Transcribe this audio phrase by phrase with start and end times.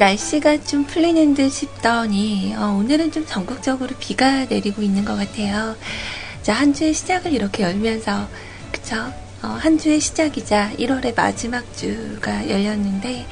[0.00, 5.76] 날씨가 좀 풀리는 듯 싶더니 어, 오늘은 좀 전국적으로 비가 내리고 있는 것 같아요.
[6.42, 8.26] 자, 한 주의 시작을 이렇게 열면서
[8.72, 8.96] 그쵸?
[9.42, 13.26] 어, 한 주의 시작이자 1월의 마지막 주가 열렸는데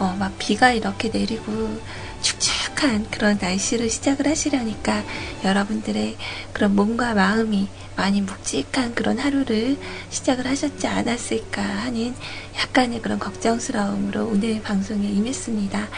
[0.00, 1.80] 어, 막 비가 이렇게 내리고
[2.22, 2.49] 축축
[2.80, 5.04] 한 그런 날씨로 시작을 하시려니까
[5.44, 6.16] 여러분들의
[6.54, 9.76] 그런 몸과 마음이 많이 묵직한 그런 하루를
[10.08, 12.14] 시작을 하셨지 않았을까 하는
[12.56, 15.88] 약간의 그런 걱정스러움으로 오늘 방송에 임했습니다.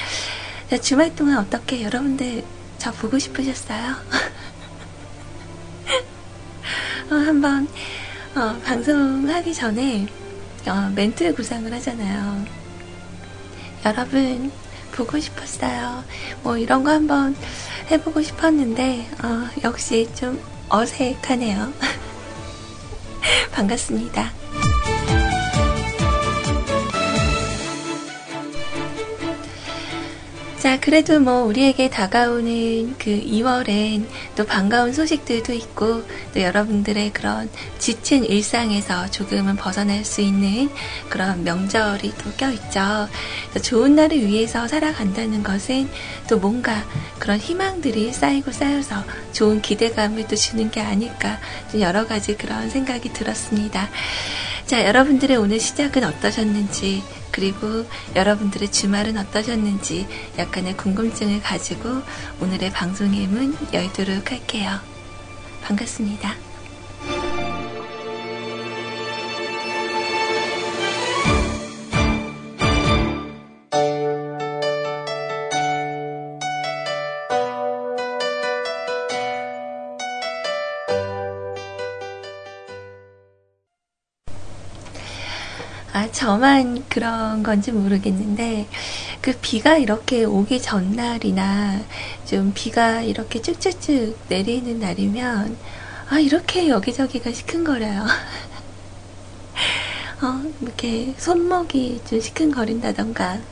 [0.70, 2.42] 자, 주말 동안 어떻게 여러분들
[2.78, 3.94] 저 보고 싶으셨어요?
[7.12, 7.68] 어, 한번
[8.34, 10.08] 어, 방송하기 전에
[10.66, 12.44] 어, 멘트 구상을 하잖아요.
[13.84, 14.50] 여러분
[14.92, 16.04] 보고 싶었어요.
[16.42, 17.34] 뭐 이런 거 한번
[17.90, 21.72] 해보고 싶었는데 어, 역시 좀 어색하네요.
[23.52, 24.41] 반갑습니다.
[30.62, 38.24] 자, 그래도 뭐 우리에게 다가오는 그 2월엔 또 반가운 소식들도 있고 또 여러분들의 그런 지친
[38.24, 40.70] 일상에서 조금은 벗어날 수 있는
[41.08, 43.08] 그런 명절이 또 껴있죠.
[43.60, 45.90] 좋은 날을 위해서 살아간다는 것은
[46.28, 46.84] 또 뭔가
[47.18, 49.02] 그런 희망들이 쌓이고 쌓여서
[49.32, 51.40] 좋은 기대감을 또 주는 게 아닐까
[51.72, 53.88] 좀 여러 가지 그런 생각이 들었습니다.
[54.72, 57.84] 자, 여러분들의 오늘 시작은 어떠셨는지 그리고
[58.16, 60.06] 여러분들의 주말은 어떠셨는지
[60.38, 62.00] 약간의 궁금증을 가지고
[62.40, 64.80] 오늘의 방송의 문 열도록 할게요.
[65.62, 66.51] 반갑습니다.
[86.32, 88.66] 저만 그런 건지 모르겠는데,
[89.20, 91.82] 그 비가 이렇게 오기 전날이나,
[92.24, 95.58] 좀 비가 이렇게 쭉쭉쭉 내리는 날이면,
[96.08, 98.06] 아, 이렇게 여기저기가 시큰거려요.
[100.22, 103.42] 어, 이렇게 손목이 좀 시큰거린다던가,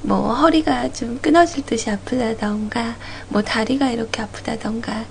[0.00, 2.96] 뭐, 허리가 좀 끊어질 듯이 아프다던가,
[3.28, 5.04] 뭐, 다리가 이렇게 아프다던가,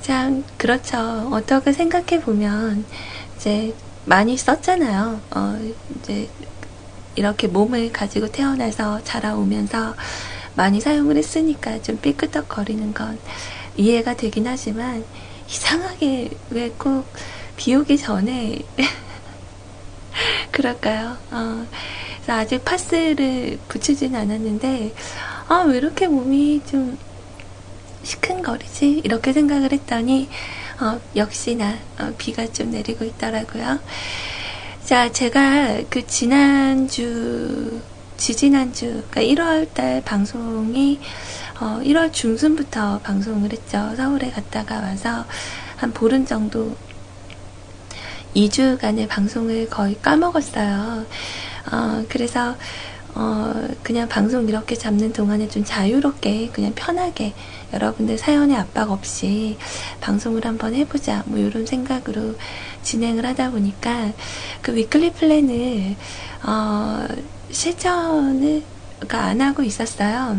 [0.00, 1.30] 참, 그렇죠.
[1.32, 2.86] 어떻게 생각해 보면,
[3.36, 5.20] 이제, 많이 썼잖아요.
[5.34, 5.58] 어,
[5.96, 6.28] 이제
[7.14, 9.94] 이렇게 몸을 가지고 태어나서 자라오면서
[10.54, 13.18] 많이 사용을 했으니까 좀 삐끄덕거리는 건
[13.76, 15.04] 이해가 되긴 하지만
[15.48, 17.04] 이상하게 왜 꼭
[17.56, 18.58] 비 오기 전에
[20.50, 21.16] 그럴까요?
[21.30, 21.66] 어,
[22.16, 24.94] 그래서 아직 파스를 붙이진 않았는데
[25.48, 26.98] 아, 왜 이렇게 몸이 좀
[28.02, 29.02] 시큰거리지?
[29.04, 30.28] 이렇게 생각을 했더니
[30.82, 33.78] 어, 역시나 어, 비가 좀 내리고 있더라고요.
[34.84, 37.80] 자, 제가 그 지난주,
[38.16, 40.98] 지지난주, 그러니까 1월달 방송이
[41.60, 43.94] 어, 1월 중순부터 방송을 했죠.
[43.96, 45.24] 서울에 갔다가 와서
[45.76, 46.76] 한 보름 정도
[48.34, 51.06] 2주간의 방송을 거의 까먹었어요.
[51.70, 52.56] 어, 그래서
[53.14, 57.34] 어, 그냥 방송 이렇게 잡는 동안에 좀 자유롭게, 그냥 편하게,
[57.72, 59.58] 여러분들 사연의 압박 없이
[60.00, 62.36] 방송을 한번 해보자, 뭐, 이런 생각으로
[62.82, 64.12] 진행을 하다 보니까,
[64.62, 65.96] 그 weekly plan을,
[66.46, 67.06] 어,
[67.50, 68.62] 실천을,
[69.08, 70.38] 안 하고 있었어요.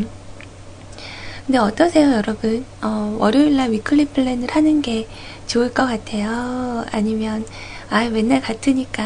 [1.45, 2.66] 근데 어떠세요, 여러분?
[2.81, 5.07] 어, 월요일날 weekly plan을 하는 게
[5.45, 6.85] 좋을 것 같아요?
[6.91, 7.45] 아니면,
[7.90, 9.03] 아, 맨날 같으니까,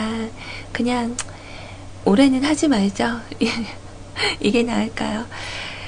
[0.72, 1.18] 그냥,
[2.08, 3.20] 올해는 하지 말죠.
[4.40, 5.26] 이게 나을까요?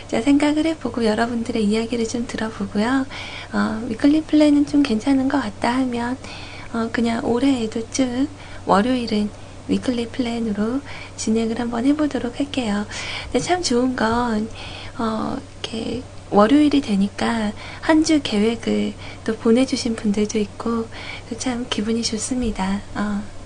[0.10, 3.06] 자, 생각을 해보고 여러분들의 이야기를 좀 들어보고요.
[3.54, 6.18] 어, weekly plan은 좀 괜찮은 것 같다 하면,
[6.74, 8.28] 어, 그냥 올해에도 쭉
[8.66, 9.30] 월요일은
[9.70, 10.82] weekly plan으로
[11.16, 12.86] 진행을 한번 해보도록 할게요.
[13.32, 14.50] 근데 참 좋은 건,
[14.98, 20.90] 어, 이렇게 월요일이 되니까 한 주 계획을 또 보내주신 분들도 있고,
[21.38, 22.82] 참 기분이 좋습니다.
[22.96, 23.39] 어.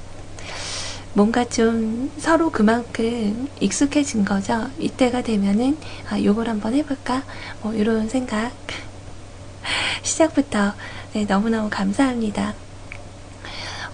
[1.13, 4.68] 뭔가 좀 서로 그만큼 익숙해진 거죠.
[4.80, 5.77] 이때가 되면은,
[6.10, 7.24] 아, 요걸 한번 해볼까?
[7.62, 8.51] 뭐, 이런 생각.
[10.01, 10.74] 시작부터,
[11.13, 12.56] 네, 너무너무 감사합니다.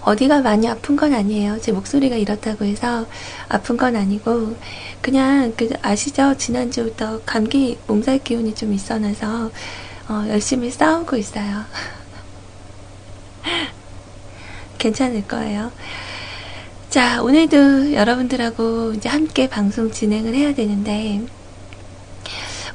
[0.02, 1.60] 어디가 많이 아픈 건 아니에요.
[1.60, 3.06] 제 목소리가 이렇다고 해서
[3.50, 4.56] 아픈 건 아니고,
[5.02, 6.38] 그냥 그 아시죠?
[6.38, 9.50] 지난주부터 감기 몸살 기운이 좀 있어나서
[10.08, 11.64] 어, 열심히 싸우고 있어요.
[14.78, 15.70] 괜찮을 거예요.
[16.90, 21.24] 자, 오늘도 여러분들하고 이제 함께 방송 진행을 해야 되는데,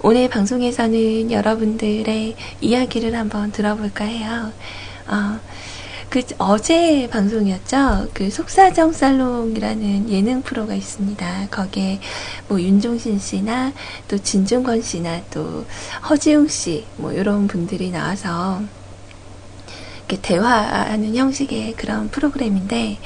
[0.02, 4.54] 오늘 방송에서는 여러분들의 이야기를 한번 들어볼까 해요.
[5.08, 5.38] 어,
[6.10, 8.08] 그 어제 방송이었죠.
[8.14, 11.48] 그 속사정 살롱이라는 예능 프로가 있습니다.
[11.52, 12.00] 거기에
[12.48, 13.74] 뭐 윤종신 씨나
[14.08, 15.66] 또 진중권 씨나 또
[16.10, 18.62] 허지웅 씨 뭐 이런 분들이 나와서
[20.08, 22.98] 이렇게 대화하는 형식의 그런 프로그램인데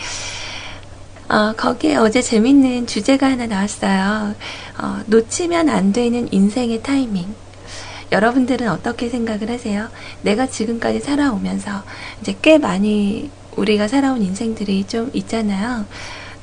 [1.30, 4.34] 어, 거기에 어제 재밌는 주제가 하나 나왔어요.
[4.80, 7.36] 어, 놓치면 안 되는 인생의 타이밍.
[8.12, 9.90] 여러분들은 어떻게 생각을 하세요?
[10.24, 11.84] 내가 지금까지 살아오면서
[12.22, 15.86] 이제 꽤 많이 우리가 살아온 인생들이 좀 있잖아요.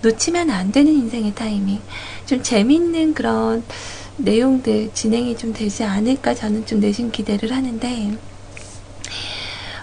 [0.02, 1.80] 놓치면 안 되는 인생의 타이밍.
[2.24, 3.64] 좀 재밌는 그런
[4.18, 8.16] 내용들 진행이 좀 되지 않을까 저는 좀 내심 기대를 하는데,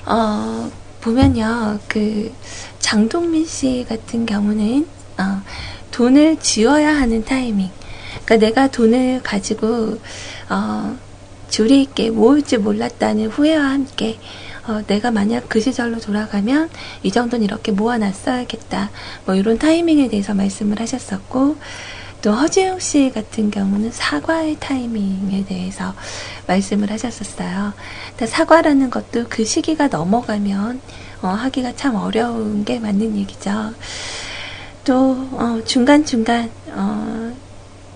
[0.06, 0.72] 어,
[1.02, 2.32] 보면요, 그,
[2.94, 4.86] 장동민 씨 같은 경우는,
[5.18, 5.42] 어,
[5.90, 7.72] 돈을 지어야 하는 타이밍.
[8.24, 9.98] 그러니까 내가 돈을 가지고,
[10.48, 10.96] 어,
[11.50, 14.20] 조리 있게 모을 줄 몰랐다는 후회와 함께,
[14.68, 16.70] 어, 내가 만약 그 시절로 돌아가면
[17.02, 18.92] 이 정도는 이렇게 모아놨어야겠다.
[19.26, 21.58] 뭐 이런 타이밍에 대해서 말씀을 하셨었고,
[22.22, 25.96] 또 허지웅 씨 같은 경우는 사과의 타이밍에 대해서
[26.46, 27.74] 말씀을 하셨었어요.
[28.24, 30.80] 사과라는 것도 그 시기가 넘어가면
[31.24, 33.74] 어, 하기가 참 어려운 게 맞는 얘기죠.
[34.84, 37.34] 또 어, 중간중간 어,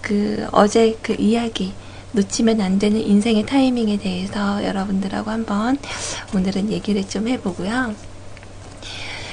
[0.02, 1.74] 그 어제 그 이야기
[2.14, 5.78] 놓치면 안 되는 인생의 타이밍에 대해서 여러분들하고 한번
[6.34, 7.94] 오늘은 얘기를 좀 해보고요.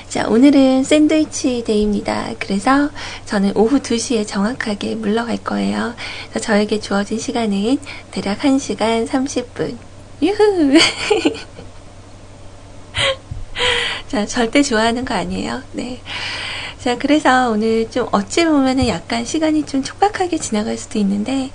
[0.08, 2.34] 자, 오늘은 sandwich day입니다.
[2.41, 2.91] 그래서
[3.26, 5.94] 저는 오후 2시에 정확하게 물러갈 거예요.
[6.41, 7.79] 저에게 주어진 시간은
[8.11, 9.76] 대략 1시간 30분.
[10.23, 10.79] 유후!
[14.14, 15.61] 자, 절대 좋아하는 거 아니에요.
[15.72, 16.00] 네.
[16.78, 21.50] 자, 그래서 오늘 좀 어찌 보면은 약간 시간이 좀 촉박하게 지나갈 수도 있는데,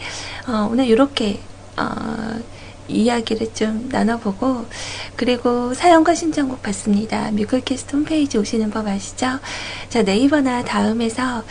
[0.46, 1.40] 어, 오늘 이렇게,
[1.78, 2.42] 어,
[2.90, 4.66] 이야기를 좀 나눠보고
[5.16, 7.32] 그리고 사연과 신청곡 받습니다.
[7.32, 9.40] 뮤클캐스트 홈페이지 오시는 법 아시죠?
[9.90, 11.44] 자 네이버나 다음에서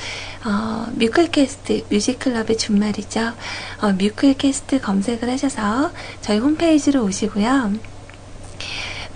[0.45, 3.33] 어, 뮤클캐스트 뮤직클럽의 준말이죠.
[3.81, 7.98] 어, 뮤클캐스트 검색을 하셔서 저희 홈페이지로 오시고요.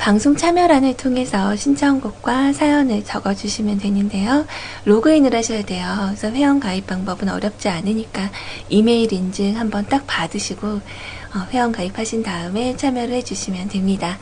[0.03, 4.47] 방송 참여란을 통해서 신청곡과 사연을 적어주시면 되는데요.
[4.85, 5.87] 로그인을 하셔야 돼요.
[6.09, 8.29] 그래서 회원 가입 방법은 어렵지 않으니까
[8.69, 14.19] 이메일 인증 한번 딱 받으시고 어, 회원 가입하신 다음에 참여를 해주시면 됩니다.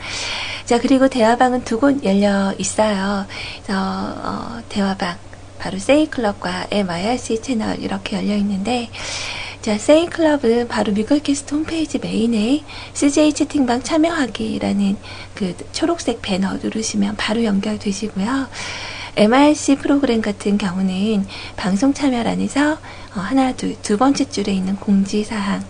[0.65, 3.25] 자, 그리고 대화방은 두 곳 열려 있어요.
[3.65, 5.17] 그래서, 어, 대화방,
[5.57, 8.91] 바로 세이클럽과 MIRC 채널 이렇게 열려 있는데,
[9.61, 12.63] 자, 세이클럽은 바로 뮤컬캐스트 홈페이지 메인에
[12.93, 14.97] CJ 채팅방 참여하기라는
[15.35, 18.47] 그 초록색 배너 누르시면 바로 연결되시고요.
[19.17, 21.27] MRC 프로그램 같은 경우는
[21.57, 25.63] 방송 참여란에서 어, 하나, 둘, 두 번째 줄에 있는 공지사항,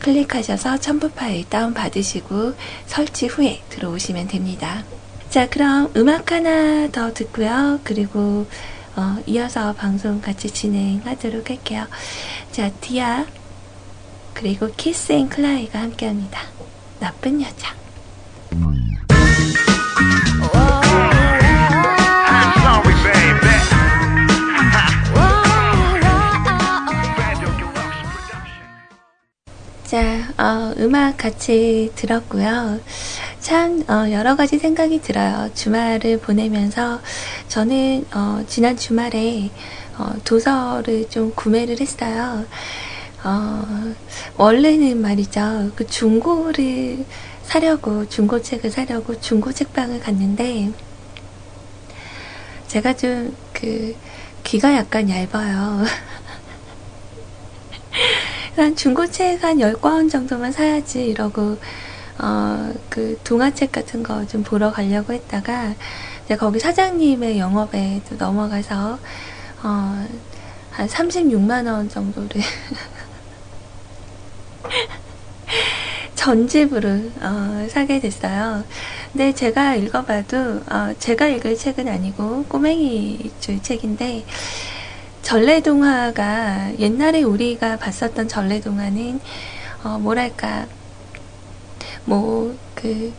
[0.00, 2.52] 클릭하셔서 첨부 파일 다운받으시고
[2.84, 4.84] 설치 후에 들어오시면 됩니다.
[5.30, 7.80] 자, 그럼 음악 하나 더 듣고요.
[7.82, 8.46] 그리고
[8.94, 11.86] 어, 이어서 방송 같이 진행하도록 할게요.
[12.50, 13.24] 자, 디아
[14.38, 16.40] 그리고 키스 앤 크라이가 함께합니다.
[17.00, 17.74] 나쁜 여자.
[29.82, 32.78] 자, 어, 음악 같이 들었고요.
[33.40, 35.50] 참 어, 여러 가지 생각이 들어요.
[35.54, 37.00] 주말을 보내면서
[37.48, 39.50] 저는 어, 지난 주말에
[39.98, 42.44] 어, 도서를 좀 구매를 했어요.
[43.24, 43.94] 어,
[44.36, 45.72] 원래는 말이죠.
[45.74, 47.04] 그 중고를
[47.42, 50.70] 사려고 중고책을 사려고 중고책방을 갔는데
[52.68, 53.96] 제가 좀 그
[54.44, 55.84] 귀가 약간 얇아요.
[58.56, 61.58] 한 중고책 한 10권 정도만 사야지 이러고
[62.18, 65.74] 어, 그 동화책 같은 거 좀 보러 가려고 했다가
[66.24, 68.98] 이제 거기 사장님의 영업에 넘어가서
[69.62, 70.06] 어,
[70.70, 72.40] 한 36만 원 정도를
[76.14, 76.88] 전집으로
[77.20, 78.64] 어, 사게 됐어요.
[79.12, 84.24] 근데 제가 읽어봐도 어, 제가 읽을 책은 아니고 꼬맹이 줄 책인데
[85.22, 89.20] 전래동화가 옛날에 우리가 봤었던 전래동화는
[89.84, 90.66] 어 뭐랄까
[92.04, 93.12] 뭐 그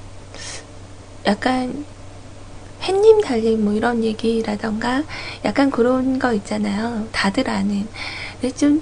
[1.26, 1.86] 약간
[2.82, 5.04] 햇님 달린 뭐 이런 얘기라던가
[5.44, 7.06] 약간 그런 거 있잖아요.
[7.12, 7.86] 다들 아는.
[8.40, 8.82] 근데 좀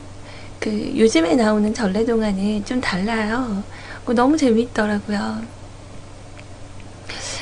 [0.60, 3.64] 그 요즘에 나오는 전래동화는 좀 달라요.
[4.16, 5.42] 너무 재밌더라고요.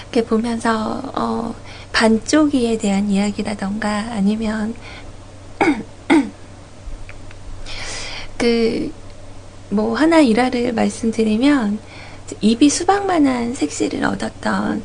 [0.02, 1.54] 이렇게 보면서 어,
[1.94, 4.76] 반쪽이에 대한 이야기라던가 아니면
[8.38, 9.06] 그
[9.70, 11.80] 뭐 하나 일화를 말씀드리면
[12.42, 14.84] 입이 수박만한 색시를 얻었던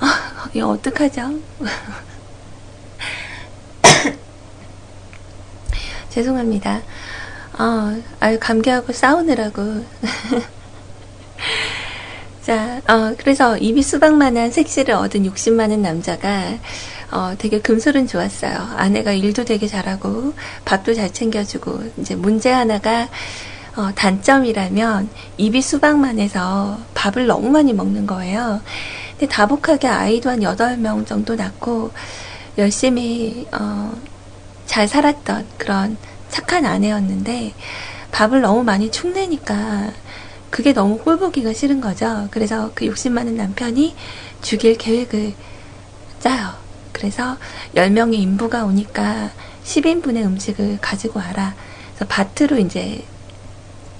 [0.00, 1.38] 아, 이거 어떡하죠?
[6.10, 6.82] 죄송합니다.
[7.58, 9.62] 어, 아유, 감기하고 싸우느라고.
[12.42, 16.58] 자, 어, 그래서 입이 수박만한 색시를 얻은 욕심 많은 남자가
[17.10, 18.74] 어, 되게 금술은 좋았어요.
[18.76, 20.34] 아내가 일도 되게 잘하고
[20.64, 23.08] 밥도 잘 챙겨주고 이제 문제 하나가
[23.74, 25.08] 어, 단점이라면
[25.38, 28.60] 입이 수박만 해서 밥을 너무 많이 먹는 거예요.
[29.12, 31.90] 근데 다복하게 아이도 한 8명 정도 낳고
[32.58, 33.94] 열심히 어,
[34.66, 35.96] 잘 살았던 그런
[36.28, 37.54] 착한 아내였는데
[38.12, 39.90] 밥을 너무 많이 축내니까
[40.50, 42.28] 그게 너무 꼴보기가 싫은 거죠.
[42.30, 43.94] 그래서 그 욕심 많은 남편이
[44.42, 45.34] 죽일 계획을
[46.20, 46.54] 짜요.
[46.92, 47.36] 그래서
[47.74, 49.30] 10명의 인부가 오니까
[49.64, 51.54] 10인분의 음식을 가지고 와라.
[51.94, 53.04] 그래서 밭으로 이제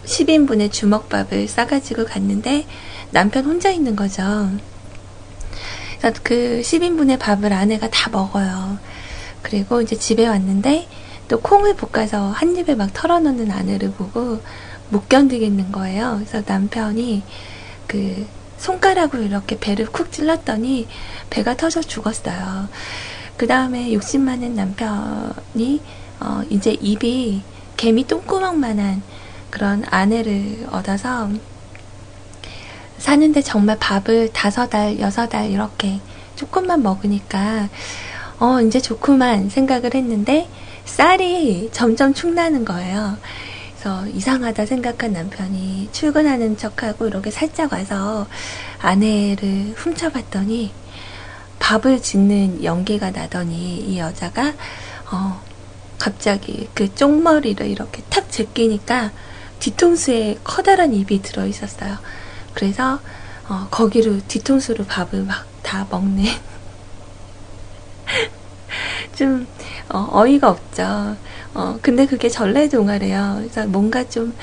[0.06, 2.66] 10인분의 주먹밥을 싸가지고 갔는데
[3.11, 4.50] 남편 혼자 있는 거죠.
[5.99, 8.78] 그래서 그 10인분의 밥을 아내가 다 먹어요.
[9.42, 10.88] 그리고 이제 집에 왔는데
[11.28, 14.40] 또 콩을 볶아서 한 입에 막 털어놓는 아내를 보고
[14.90, 16.16] 못 견디겠는 거예요.
[16.18, 17.23] 그래서 남편이
[17.87, 18.26] 그
[18.59, 20.87] 손가락으로 이렇게 배를 쿡 찔렀더니
[21.30, 22.68] 배가 터져 죽었어요.
[23.37, 25.80] 그 다음에 욕심 많은 남편이
[26.21, 27.42] 어 이제 입이
[27.76, 29.02] 개미 똥구멍만한
[29.50, 31.28] 그런 아내를 얻어서
[32.99, 36.00] 사는데 정말 밥을 다섯 알, 여섯 알 이렇게
[36.35, 37.68] 조금만 먹으니까
[38.38, 40.49] 어 이제 좋구만 생각을 했는데
[40.87, 43.19] 쌀이 점점 축나는 거예요.
[43.73, 48.26] 그래서 이상하다 생각한 남편이 출근하는 척하고 이렇게 살짝 와서
[48.81, 50.73] 아내를 훔쳐봤더니
[51.59, 54.55] 밥을 짓는 연기가 나더니 이 여자가
[55.12, 55.43] 어
[55.99, 59.12] 갑자기 그 쪽머리를 이렇게 탁 제끼니까
[59.59, 61.99] 뒤통수에 커다란 입이 들어 있었어요.
[62.55, 63.00] 그래서
[63.49, 66.23] 어 거기로 뒤통수로 밥을 막 다 먹는
[69.14, 69.47] 좀
[69.88, 71.16] 어, 이가 없죠.
[71.54, 73.37] 어, 근데 그게 전래 동화래요.
[73.38, 74.35] 그래서 뭔가 좀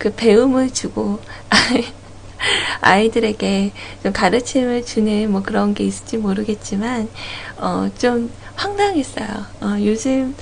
[0.00, 1.20] 그 배움을 주고
[2.80, 7.10] 아이, 들에게 좀 가르침을 주는 뭐 그런 게 있을지 모르겠지만
[7.58, 9.26] 어, 좀 황당했어요.
[9.60, 10.34] 어, 요즘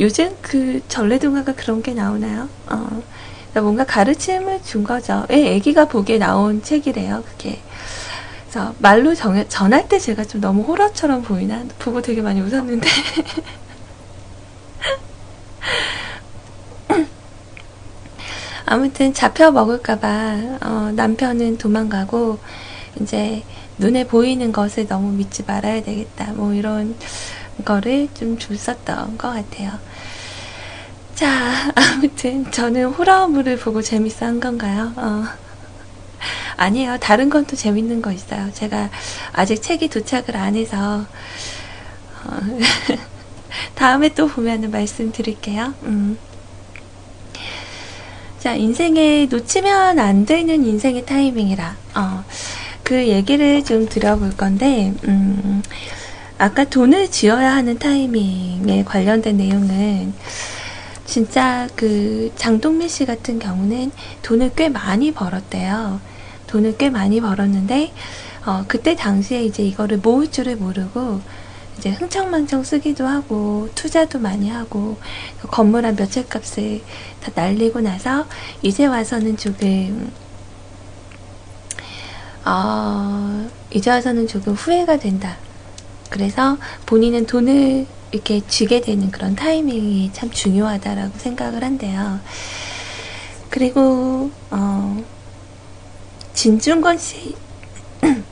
[0.00, 2.48] 요즘 그 전래 동화가 그런 게 나오나요?
[2.66, 3.02] 어,
[3.54, 5.26] 뭔가 가르침을 준 거죠.
[5.30, 7.22] 예, 아기가 보기에 나온 책이래요.
[7.24, 7.60] 그게.
[8.52, 12.86] 그래서 말로 정, 전할 때 제가 좀 너무 호러처럼 보이나 보고 되게 많이 웃었는데
[18.66, 22.40] 아무튼 잡혀 먹을까봐 어, 남편은 도망가고
[23.00, 23.42] 이제
[23.78, 26.34] 눈에 보이는 것을 너무 믿지 말아야 되겠다.
[26.34, 26.94] 뭐 이런
[27.64, 29.78] 거를 좀 줬었던 것 같아요.
[31.14, 34.92] 자, 아무튼 저는 호러물을 보고 재밌어 한 건가요?
[34.96, 35.51] 어.
[36.62, 36.98] 아니에요.
[37.00, 38.50] 다른 건 또 재밌는 거 있어요.
[38.54, 38.88] 제가
[39.32, 41.04] 아직 책이 도착을 안 해서
[42.24, 42.38] 어,
[43.74, 45.74] 다음에 또 보면은 말씀드릴게요.
[45.82, 46.16] 음.
[48.38, 51.76] 자, 인생에 놓치면 안 되는 인생의 타이밍이라.
[51.96, 52.24] 어,
[52.82, 55.62] 그 얘기를 좀 드려볼 건데, 음,
[56.38, 60.12] 아까 돈을 지어야 하는 타이밍에 관련된 내용은
[61.04, 63.92] 진짜 그 장동민 씨 같은 경우는
[64.22, 66.00] 돈을 꽤 많이 벌었대요.
[66.52, 67.92] 돈을 꽤 많이 벌었는데,
[68.44, 71.20] 어, 그때 당시에 이제 이거를 모을 줄을 모르고
[71.78, 74.98] 이제 흥청망청 쓰기도 하고 투자도 많이 하고
[75.50, 76.82] 건물 한 몇 채 값을
[77.22, 78.26] 다 날리고 나서
[78.60, 80.12] 이제 와서는 조금
[82.44, 85.38] 어, 이제 와서는 조금 후회가 된다.
[86.10, 92.20] 그래서 본인은 돈을 이렇게 쥐게 되는 그런 타이밍이 참 중요하다라고 생각을 한대요.
[93.48, 95.02] 그리고 어,
[96.34, 97.34] 진중권 씨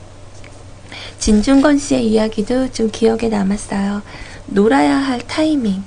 [1.19, 4.01] 진중건 씨의 이야기도 좀 기억에 남았어요.
[4.47, 5.83] 놀아야 할 타이밍.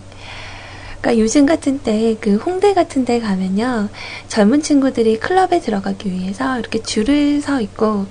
[1.00, 3.90] 그러니까 요즘 같은 때, 그 홍대 같은 데 가면요.
[4.28, 8.06] 젊은 친구들이 클럽에 들어가기 위해서 이렇게 줄을 서 있고,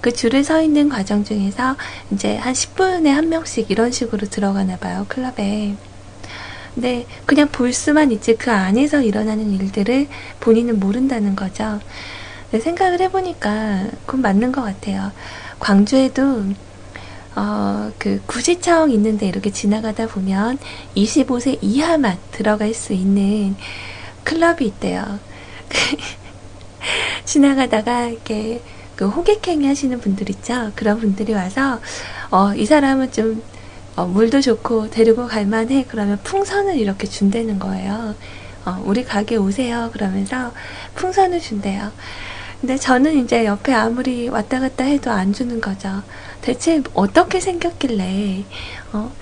[0.00, 1.76] 그 줄을 서 있는 과정 중에서
[2.12, 5.74] 이제 한 10분에 한 명씩 이런 식으로 들어가나 봐요, 클럽에.
[6.74, 10.06] 근데 그냥 볼 수만 있지 그 안에서 일어나는 일들을
[10.38, 11.80] 본인은 모른다는 거죠.
[12.52, 15.12] 생각을 해보니까 그건 맞는 것 같아요.
[15.58, 16.44] 광주에도
[17.36, 20.58] 어, 그 구시청 있는데 이렇게 지나가다 보면
[20.96, 23.54] 25세 이하만 들어갈 수 있는
[24.24, 25.18] 클럽이 있대요.
[27.24, 28.62] 지나가다가 이렇게
[28.96, 30.72] 그 호객행위 하시는 분들 있죠.
[30.74, 31.80] 그런 분들이 와서
[32.30, 33.42] 어, 이 사람은 좀
[33.94, 35.86] 어, 물도 좋고 데리고 갈만해.
[35.88, 38.14] 그러면 풍선을 이렇게 준다는 거예요.
[38.64, 39.90] 어, 우리 가게 오세요.
[39.92, 40.52] 그러면서
[40.94, 41.92] 풍선을 준대요.
[42.60, 46.02] 근데 저는 이제 옆에 아무리 왔다 갔다 해도 안 주는 거죠.
[46.40, 48.44] 대체 어떻게 생겼길래,
[48.92, 49.12] 어,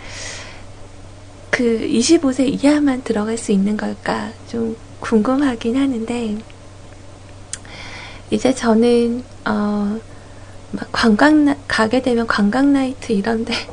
[1.50, 4.30] 그 25세 이하만 들어갈 수 있는 걸까?
[4.50, 6.38] 좀 궁금하긴 하는데,
[8.30, 10.00] 이제 저는, 어,
[10.72, 13.52] 막 관광, 가게 되면 관광 나이트 이런데,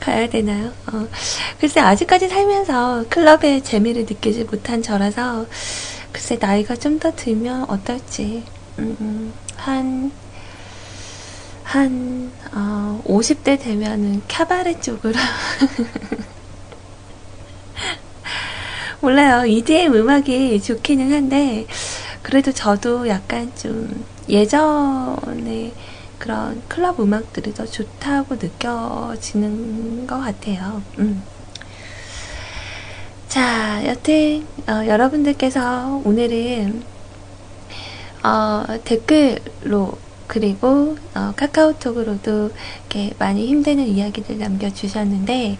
[0.00, 0.70] 가야 되나요?
[0.92, 1.08] 어,
[1.58, 5.46] 글쎄, 아직까지 살면서 클럽의 재미를 느끼지 못한 저라서,
[6.16, 8.46] 글쎄, 나이가 좀 더 들면 어떨지,
[8.78, 10.10] 음, 음, 한,
[11.62, 15.12] 한, 어, 50대 되면은 캬바레 쪽으로.
[19.02, 19.44] 몰라요.
[19.44, 21.66] EDM 음악이 좋기는 한데,
[22.22, 25.74] 그래도 저도 약간 좀 예전에
[26.16, 30.82] 그런 클럽 음악들이 더 좋다고 느껴지는 것 같아요.
[30.98, 31.26] 음.
[33.28, 36.82] 자, 여튼, 어, 여러분들께서 오늘은,
[38.22, 45.58] 어, 댓글로, 그리고, 어, 카카오톡으로도 이렇게 많이 힘드는 이야기들 남겨주셨는데,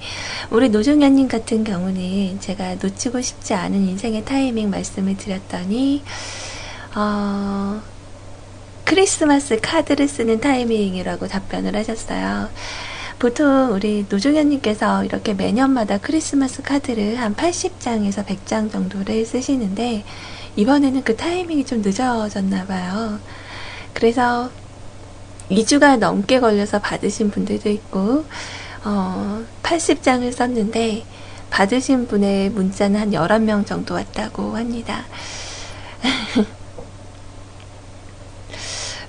[0.50, 6.04] 우리 노종현님 같은 경우는 제가 놓치고 싶지 않은 인생의 타이밍 말씀을 드렸더니,
[6.94, 7.80] 어,
[8.84, 12.48] 크리스마스 카드를 쓰는 타이밍이라고 답변을 하셨어요.
[13.18, 20.04] 보통 우리 노종현님께서 이렇게 매년마다 크리스마스 카드를 한 80장에서 100장 정도를 쓰시는데
[20.56, 23.18] 이번에는 그 타이밍이 좀 늦어졌나 봐요.
[23.94, 24.50] 그래서
[25.50, 28.26] 2주가 넘게 걸려서 받으신 분들도 있고
[28.84, 31.04] 어, 80장을 썼는데
[31.48, 35.06] 받으신 분의 문자는 한 11명 정도 왔다고 합니다.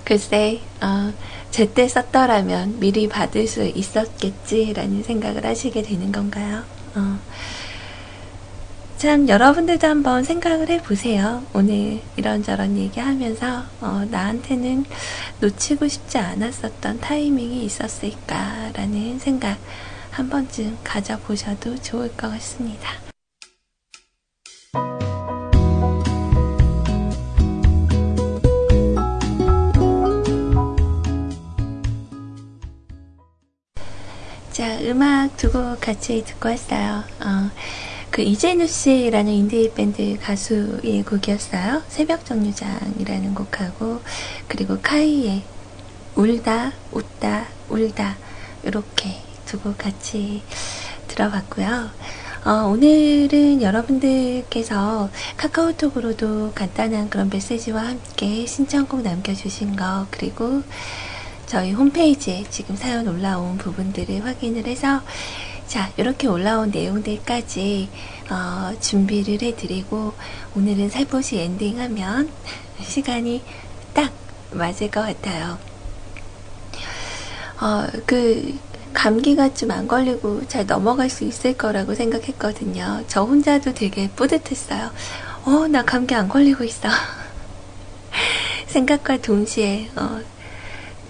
[0.06, 1.12] 글쎄, 어,
[1.58, 6.62] 제때 썼더라면 미리 받을 수 있었겠지라는 생각을 하시게 되는 건가요?
[6.94, 7.18] 어.
[8.98, 11.42] 참, 여러분들도 한번 생각을 해보세요.
[11.56, 14.86] 오늘 이런저런 얘기하면서, 어, 나한테는
[15.40, 19.58] 놓치고 싶지 않았었던 타이밍이 있었을까라는 생각
[20.12, 23.07] 한 번쯤 가져보셔도 좋을 것 같습니다.
[34.58, 37.04] 자, 음악 두 곡 같이 듣고 왔어요.
[37.20, 37.52] 어,
[38.10, 41.84] 그 이재누 씨라는 인디 밴드 가수의 곡이었어요.
[41.88, 44.02] 새벽 정류장이라는 곡하고
[44.48, 45.44] 그리고 카이의
[46.16, 48.18] 울다 웃다 울다
[48.64, 50.42] 이렇게 두 곡 같이
[51.08, 51.92] 들어봤고요.
[52.46, 60.64] 어, 오늘은 여러분들께서 카카오톡으로도 간단한 그런 메시지와 함께 신청곡 남겨주신 거 그리고
[61.48, 65.02] 저희 홈페이지에 지금 사연 올라온 부분들을 확인을 해서
[65.66, 67.90] 자 이렇게 올라온 내용들까지
[68.30, 70.14] 어, 준비를 해드리고
[70.56, 72.30] 오늘은 살포시 엔딩하면
[72.84, 73.42] 시간이
[73.94, 74.12] 딱
[74.52, 75.58] 맞을 것 같아요.
[77.62, 78.54] 어, 그
[78.94, 83.04] 감기가 좀 안 걸리고 잘 넘어갈 수 있을 거라고 생각했거든요.
[83.08, 84.92] 저 혼자도 되게 뿌듯했어요.
[85.46, 86.90] 어, 나 감기 안 걸리고 있어.
[88.68, 90.20] 생각과 동시에 어,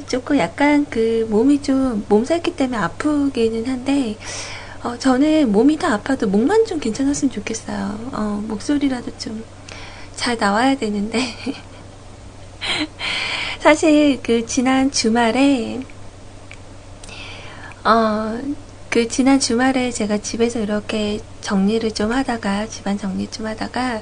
[0.08, 4.18] 조금 약간 그 몸이 좀 몸살기 때문에 아프기는 한데
[4.84, 8.10] 어, 저는 몸이 다 아파도 목만 좀 괜찮았으면 좋겠어요.
[8.14, 9.58] 어, 목소리라도 좀
[10.18, 11.22] 잘 나와야 되는데
[13.62, 15.80] 사실 그 지난 주말에
[17.86, 18.42] 어,
[18.90, 24.02] 그 지난 주말에 제가 집에서 이렇게 정리를 좀 하다가 집안 정리 좀 하다가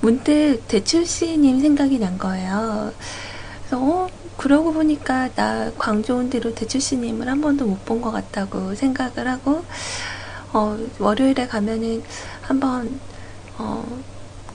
[0.00, 2.92] 문득 대출씨님 생각이 난 거예요.
[3.58, 8.74] 그래서 어, 그러고 보니까 나 광주 온 뒤로 대출씨님을 한 번도 못 본 것 같다고
[8.74, 9.64] 생각을 하고
[10.52, 12.02] 어, 월요일에 가면은
[12.42, 13.00] 한번
[13.58, 13.84] 어,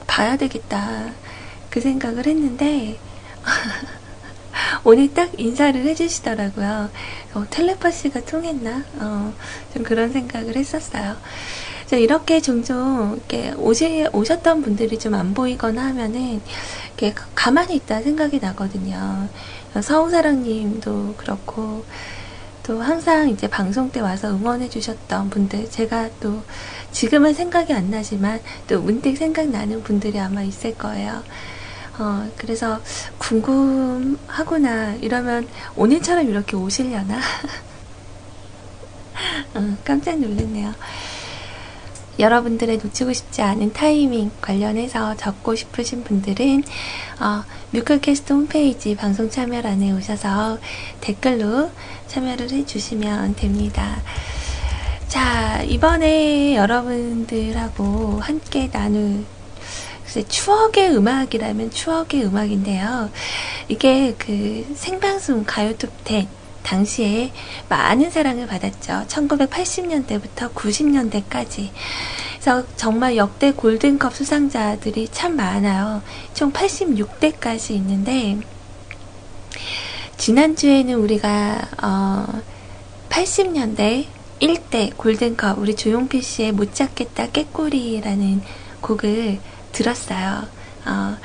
[0.08, 1.12] 봐야 되겠다
[1.70, 2.98] 그 생각을 했는데
[4.86, 6.90] 오늘 딱 인사를 해주시더라고요.
[7.34, 8.84] 어, 텔레파시가 통했나?
[9.00, 9.34] 어,
[9.74, 11.18] 좀 그런 생각을 했었어요.
[11.92, 16.42] 이렇게 종종 이렇게 오시, 오셨던 분들이 좀 안 보이거나 하면은
[16.98, 19.30] 이렇게 가만히 있다 생각이 나거든요.
[19.82, 21.86] 서우사랑님도 그렇고
[22.64, 26.42] 또 항상 이제 방송 때 와서 응원해 주셨던 분들 제가 또
[26.92, 31.24] 지금은 생각이 안 나지만 또 문득 생각나는 분들이 아마 있을 거예요.
[32.00, 32.82] 어, 그래서
[33.18, 37.20] 궁금하구나 이러면 오늘처럼 이렇게 오시려나?
[39.56, 40.74] 어, 깜짝 놀랐네요.
[42.20, 46.64] 여러분들의 놓치고 싶지 않은 타이밍 관련해서 적고 싶으신 분들은
[47.20, 50.60] 어, 뮤클캐스트 홈페이지 방송 참여란에 오셔서
[51.02, 51.72] 댓글로
[52.08, 54.02] 참여를 해주시면 됩니다.
[55.08, 59.24] 자, 이번에 여러분들하고 함께 나눌
[60.28, 63.10] 추억의 음악이라면 추억의 음악인데요.
[63.68, 67.32] 이게 그 생방송 가요톱 10 당시에
[67.70, 69.06] 많은 사랑을 받았죠.
[69.08, 71.70] 1980년대부터 90년대까지.
[72.34, 76.02] 그래서 정말 역대 골든컵 수상자들이 참 많아요.
[76.34, 78.40] 총 86대까지 있는데,
[80.18, 82.42] 지난주에는 우리가, 어,
[83.10, 84.06] 80년대
[84.40, 88.42] 1대 골든컵, 우리 조용필 씨의 못 잡겠다 깨꼬리라는
[88.82, 89.40] 곡을
[89.72, 90.48] 들었어요.
[90.86, 91.18] 어,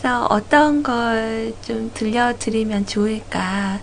[0.00, 3.80] 그래서 어떤 걸 좀 들려드리면 좋을까.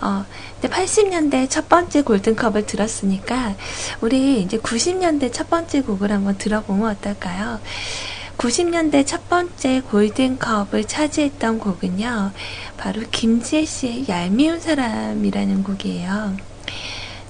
[0.00, 0.24] 어,
[0.60, 3.54] 근데 80년대 첫 번째 골든컵을 들었으니까
[4.00, 7.60] 우리 이제 90년대 첫 번째 곡을 한번 들어보면 어떨까요?
[8.36, 12.32] 90년대 첫 번째 골든컵을 차지했던 곡은요,
[12.76, 16.36] 바로 김지혜 씨의 얄미운 사람이라는 곡이에요.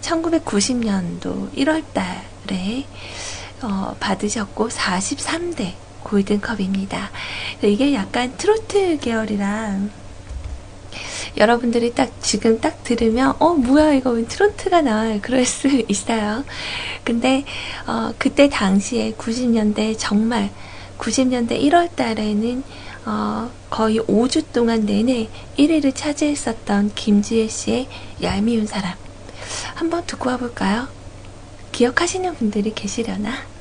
[0.00, 2.85] 1990년도 1월달에
[3.62, 7.11] 어, 받으셨고 43대 골든컵입니다.
[7.62, 9.90] 이게 약간 트로트 계열이랑
[11.37, 16.45] 여러분들이 딱 지금 딱 들으면 어 뭐야 이거 왜 트로트가 나와 그럴 수 있어요.
[17.05, 17.45] 근데
[17.87, 20.51] 어 그때 당시에 90년대 정말
[20.99, 22.63] 90년대 1월 달에는
[23.07, 25.29] 어 거의 5주 동안 내내
[25.59, 27.89] 1위를 차지했었던 김지혜 씨의
[28.23, 28.95] 얄미운 사람
[29.75, 30.89] 한번 듣고 와볼까요?
[31.73, 33.54] 기억하시는 분들이 계시려나?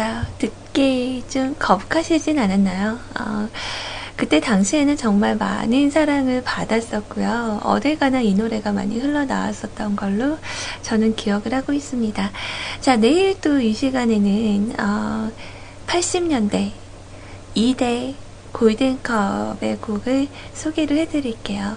[0.00, 2.98] 자, 듣기 좀 거북하시진 않았나요?
[3.20, 3.48] 어,
[4.16, 7.60] 그때 당시에는 정말 많은 사랑을 받았었고요.
[7.64, 10.38] 어딜 가나 이 노래가 많이 흘러나왔었던 걸로
[10.80, 12.30] 저는 기억을 하고 있습니다.
[12.80, 15.30] 자, 내일 또 이 시간에는 어,
[15.86, 16.70] 80년대
[17.54, 18.14] 2대
[18.52, 21.76] 골든컵의 곡을 소개를 해드릴게요.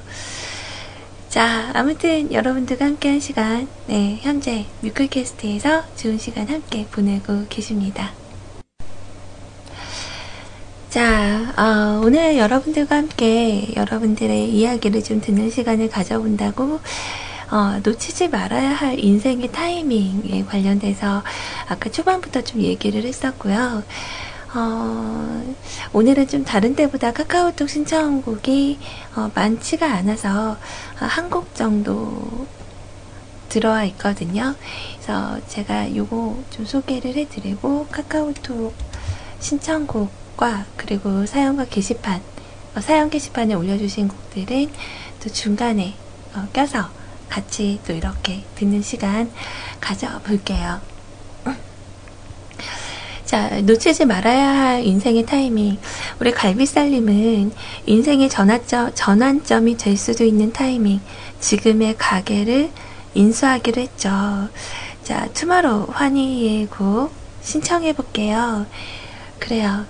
[1.33, 8.11] 자, 아무튼 여러분들과 함께한 시간, 네, 현재 뮤클캐스트에서 좋은 시간 함께 보내고 계십니다.
[10.91, 16.79] 자, 어, 오늘 여러분들과 함께 여러분들의 이야기를 좀 듣는 시간을 가져본다고
[17.49, 21.23] 어, 놓치지 말아야 할 인생의 타이밍에 관련돼서
[21.67, 23.81] 아까 초반부터 좀 얘기를 했었고요.
[24.55, 25.43] 어,
[25.93, 28.79] 오늘은 좀 다른 때보다 카카오톡 신청곡이
[29.15, 30.57] 어, 많지가 않아서
[30.95, 32.45] 한 곡 정도
[33.49, 34.55] 들어와 있거든요.
[34.95, 38.75] 그래서 제가 요거 좀 소개를 해드리고 카카오톡
[39.39, 42.21] 신청곡과 그리고 사연과 게시판
[42.75, 44.69] 어, 사연 게시판에 올려주신 곡들은
[45.23, 45.95] 또 중간에
[46.35, 46.89] 어, 껴서
[47.29, 49.31] 같이 또 이렇게 듣는 시간
[49.81, 50.92] 가져볼게요.
[53.33, 55.79] 자, 놓치지 말아야 할 인생의 타이밍.
[56.19, 57.51] 우리 갈비살님은
[57.87, 61.01] 인생의 전환점, 전환점이 될 수도 있는 타이밍.
[61.39, 62.69] 지금의 가게를
[63.15, 64.11] 인수하기로 했죠.
[65.03, 68.67] 자, 투마로 환희의 곡 신청해 볼게요.
[69.39, 69.83] 그래요.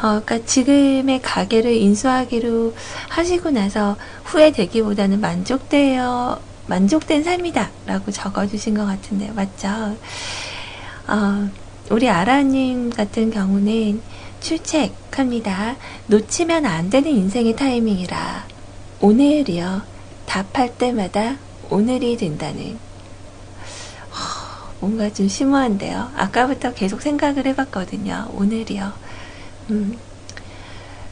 [0.00, 2.76] 어, 그니까 지금의 가게를 인수하기로
[3.08, 7.70] 하시고 나서 후회되기보다는 만족되어, 만족된 삶이다.
[7.86, 9.96] 라고 적어주신 것 같은데, 맞죠?
[11.08, 11.50] 어,
[11.90, 14.02] 우리 아라님 같은 경우는
[14.40, 15.76] 출첵합니다.
[16.06, 18.46] 놓치면 안 되는 인생의 타이밍이라
[19.00, 19.82] 오늘이요.
[20.26, 21.36] 답할 때마다
[21.70, 22.78] 오늘이 된다는
[24.80, 26.12] 뭔가 좀 심오한데요.
[26.14, 28.28] 아까부터 계속 생각을 해봤거든요.
[28.34, 28.92] 오늘이요.
[29.70, 29.98] 음,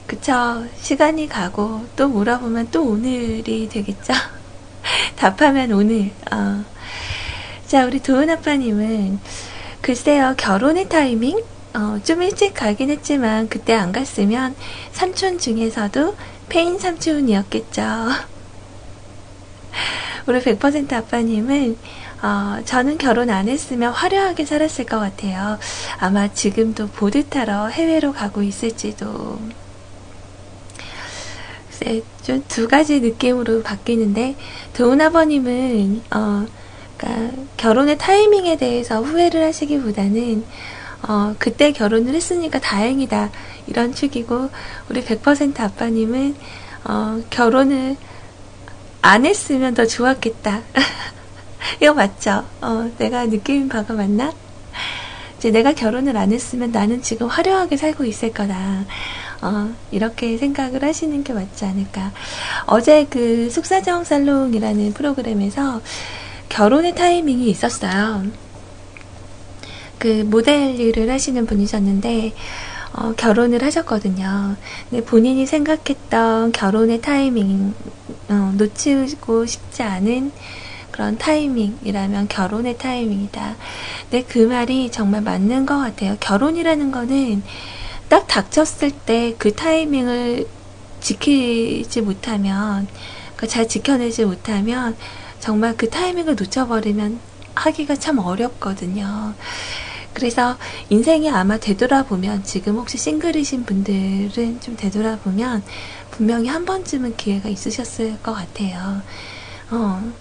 [0.06, 0.64] 그쵸.
[0.78, 4.12] 시간이 가고 또 물어보면 또 오늘이 되겠죠.
[5.16, 6.10] 답하면 오늘.
[6.30, 6.64] 어.
[7.66, 9.18] 자, 우리 도은 아빠님은
[9.87, 11.40] 글쎄요, 결혼의 타이밍?
[11.72, 14.57] 어, 좀 일찍 가긴 했지만 그때 안 갔으면
[14.90, 16.16] 삼촌 중에서도
[16.48, 17.83] 폐인 삼촌이었겠죠.
[20.27, 21.79] 우리 100% 아빠님은
[22.20, 25.61] 어, 저는 결혼 안 했으면 화려하게 살았을 것 같아요.
[26.01, 29.38] 아마 지금도 보드 타러 해외로 가고 있을지도.
[32.25, 34.35] 좀 두 가지 느낌으로 바뀌는데,
[34.72, 36.46] 도훈 아버님은, 어,
[36.96, 40.44] 그러니까 결혼의 타이밍에 대해서 후회를 하시기보다는
[41.09, 43.30] 어, 그때 결혼을 했으니까 다행이다
[43.66, 44.50] 이런 축이고
[44.88, 46.35] 우리 100% 아빠님은
[46.85, 47.96] 어, 결혼을
[49.02, 50.62] 안 했으면 더 좋았겠다.
[51.80, 52.44] 이거 맞죠?
[52.61, 54.32] 어, 내가 느낀 바가 맞나?
[55.38, 58.85] 이제 내가 결혼을 안 했으면 나는 지금 화려하게 살고 있을 거다.
[59.42, 62.12] 어, 이렇게 생각을 하시는 게 맞지 않을까.
[62.66, 65.82] 어제 그 숙사정 살롱이라는 프로그램에서
[66.48, 68.24] 결혼의 타이밍이 있었어요.
[69.98, 72.35] 그 모델 일을 하시는 분이셨는데,
[72.92, 74.56] 어, 결혼을 하셨거든요.
[74.88, 77.74] 근데 본인이 생각했던 결혼의 타이밍,
[78.28, 80.32] 어, 놓치고 싶지 않은
[80.90, 83.56] 그런 타이밍이라면 결혼의 타이밍이다.
[84.09, 86.16] 근데 그 말이 정말 맞는 것 같아요.
[86.20, 87.42] 결혼이라는 거는
[88.09, 90.46] 딱 닥쳤을 때 그 타이밍을
[91.00, 92.87] 지키지 못하면,
[93.37, 94.96] 그러니까 잘 지켜내지 못하면
[95.38, 97.20] 정말 그 타이밍을 놓쳐버리면
[97.55, 99.35] 하기가 참 어렵거든요.
[100.12, 100.57] 그래서
[100.88, 105.64] 인생이 아마 되돌아보면 지금 혹시 싱글이신 분들은 좀 되돌아보면
[106.11, 109.03] 분명히 한 번쯤은 기회가 있으셨을 것 같아요.
[109.70, 110.12] 어,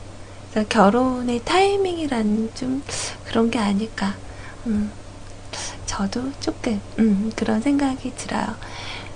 [0.70, 2.84] 결혼의 타이밍이란 좀
[3.24, 4.18] 그런 게 아닐까.
[4.68, 4.92] 음,
[5.86, 8.58] 저도 조금 음, 그런 생각이 들어요.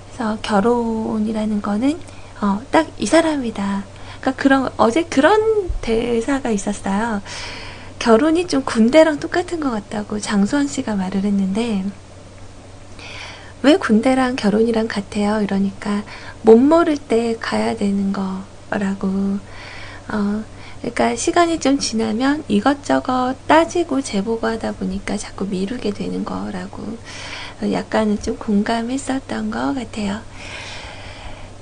[0.08, 2.00] 그래서 결혼이라는 거는
[2.42, 3.88] 어, 딱 이 사람이다.
[4.20, 7.22] 그러니까 그런 어제 그런 대사가 있었어요.
[8.00, 11.86] 결혼이 좀 군대랑 똑같은 것 같다고 장수원 씨가 말을 했는데,
[13.62, 15.42] 왜 군대랑 결혼이랑 같아요?
[15.42, 16.04] 이러니까,
[16.42, 19.08] 못 모를 때 가야 되는 거라고,
[20.12, 20.44] 어,
[20.80, 26.98] 그러니까 시간이 좀 지나면 이것저것 따지고 재보고 하다 보니까 자꾸 미루게 되는 거라고,
[27.62, 30.22] 약간은 좀 공감했었던 것 같아요.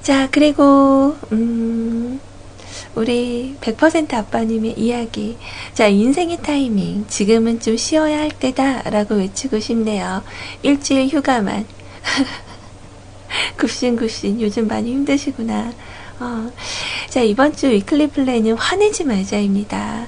[0.04, 2.22] 자, 그리고, 음,
[2.98, 5.38] 우리 100% 아빠님의 이야기.
[5.76, 7.06] 자, 인생의 타이밍.
[7.08, 8.90] 지금은 좀 쉬어야 할 때다.
[8.90, 10.24] 라고 외치고 싶네요.
[10.64, 11.68] 일주일 휴가만.
[13.60, 14.42] 굽신굽신.
[14.42, 15.72] 요즘 많이 힘드시구나.
[16.20, 16.52] 어.
[17.08, 20.08] 자, 이번 주 위클리 플랜은 화내지 말자입니다.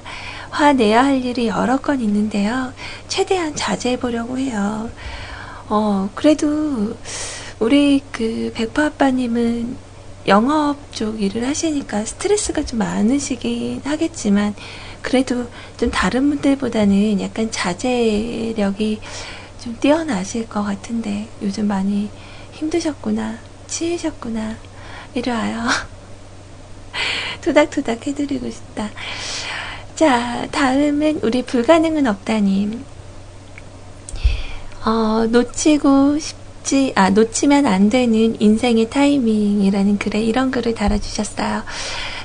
[0.50, 2.74] 화내야 할 일이 여러 건 있는데요.
[3.08, 4.90] 최대한 자제해 보려고 해요.
[5.68, 6.98] 어, 그래도
[7.60, 9.89] 우리 그 백퍼 아빠님은
[10.30, 14.54] 영업 쪽 일을 하시니까 스트레스가 좀 많으시긴 하겠지만
[15.02, 19.00] 그래도 좀 다른 분들보다는 약간 자제력이
[19.60, 22.10] 좀 뛰어나실 것 같은데 요즘 많이
[22.54, 24.56] 힘드셨구나 치이셨구나
[25.16, 25.68] 이리 와요.
[27.42, 28.90] 토닥토닥 해드리고 싶다.
[29.96, 32.86] 자 다음은 우리 불가능은 없다님.
[34.86, 36.39] 어, 놓치고 싶
[36.70, 41.64] 놓치, 아, 놓치면 안 되는 인생의 타이밍이라는 글에 이런 글을 달아주셨어요.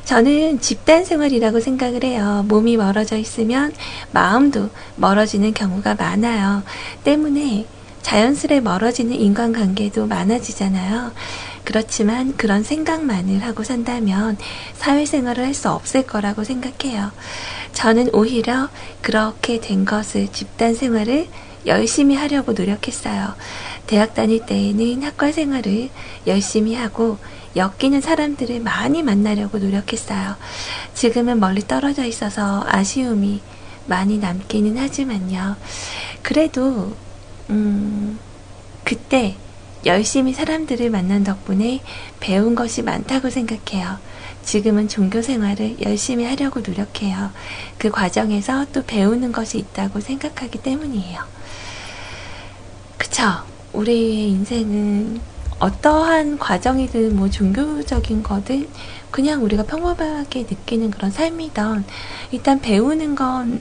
[0.05, 2.45] 저는 집단 생활이라고 생각을 해요.
[2.47, 3.73] 몸이 멀어져 있으면
[4.13, 6.63] 마음도 멀어지는 경우가 많아요.
[7.05, 7.65] 때문에
[8.03, 11.13] 자연스레 멀어지는 인간관계도 많아지잖아요.
[11.65, 14.37] 그렇지만 그런 생각만을 하고 산다면
[14.75, 17.13] 사회생활을 할 수 없을 거라고 생각해요.
[17.73, 18.69] 저는 오히려
[19.01, 21.29] 그렇게 된 것을 집단 생활을
[21.67, 23.35] 열심히 하려고 노력했어요.
[23.87, 25.91] 대학 다닐 때에는 학과 생활을
[26.27, 27.19] 열심히 하고
[27.57, 30.37] 엮이는 사람들을 많이 만나려고 노력했어요.
[30.95, 33.41] 지금은 멀리 떨어져 있어서 아쉬움이
[33.87, 35.57] 많이 남기는 하지만요.
[36.23, 36.97] 그래도,
[37.51, 38.19] 음,
[38.83, 39.37] 그때
[39.85, 41.81] 열심히 사람들을 만난 덕분에
[42.21, 43.99] 배운 것이 많다고 생각해요.
[44.43, 47.31] 지금은 종교 생활을 열심히 하려고 노력해요.
[47.79, 51.21] 그 과정에서 또 배우는 것이 있다고 생각하기 때문이에요.
[52.99, 53.54] 그쵸?
[53.75, 55.21] 우리의 인생은
[55.59, 58.69] 어떠한 과정이든 뭐 종교적인 거든
[59.11, 61.85] 그냥 우리가 평범하게 느끼는 그런 삶이던
[62.33, 63.61] 일단 배우는 건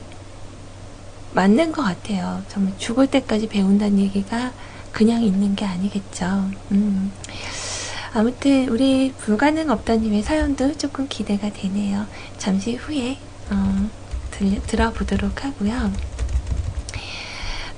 [1.34, 2.44] 맞는 것 같아요.
[2.48, 4.52] 정말 죽을 때까지 배운다는 얘기가
[4.92, 6.50] 그냥 있는 게 아니겠죠.
[6.72, 7.12] 음.
[8.14, 12.06] 아무튼 우리 불가능 없다님의 사연도 조금 기대가 되네요.
[12.38, 13.18] 잠시 후에
[13.50, 13.90] 어,
[14.32, 15.92] 들, 들어보도록 하고요.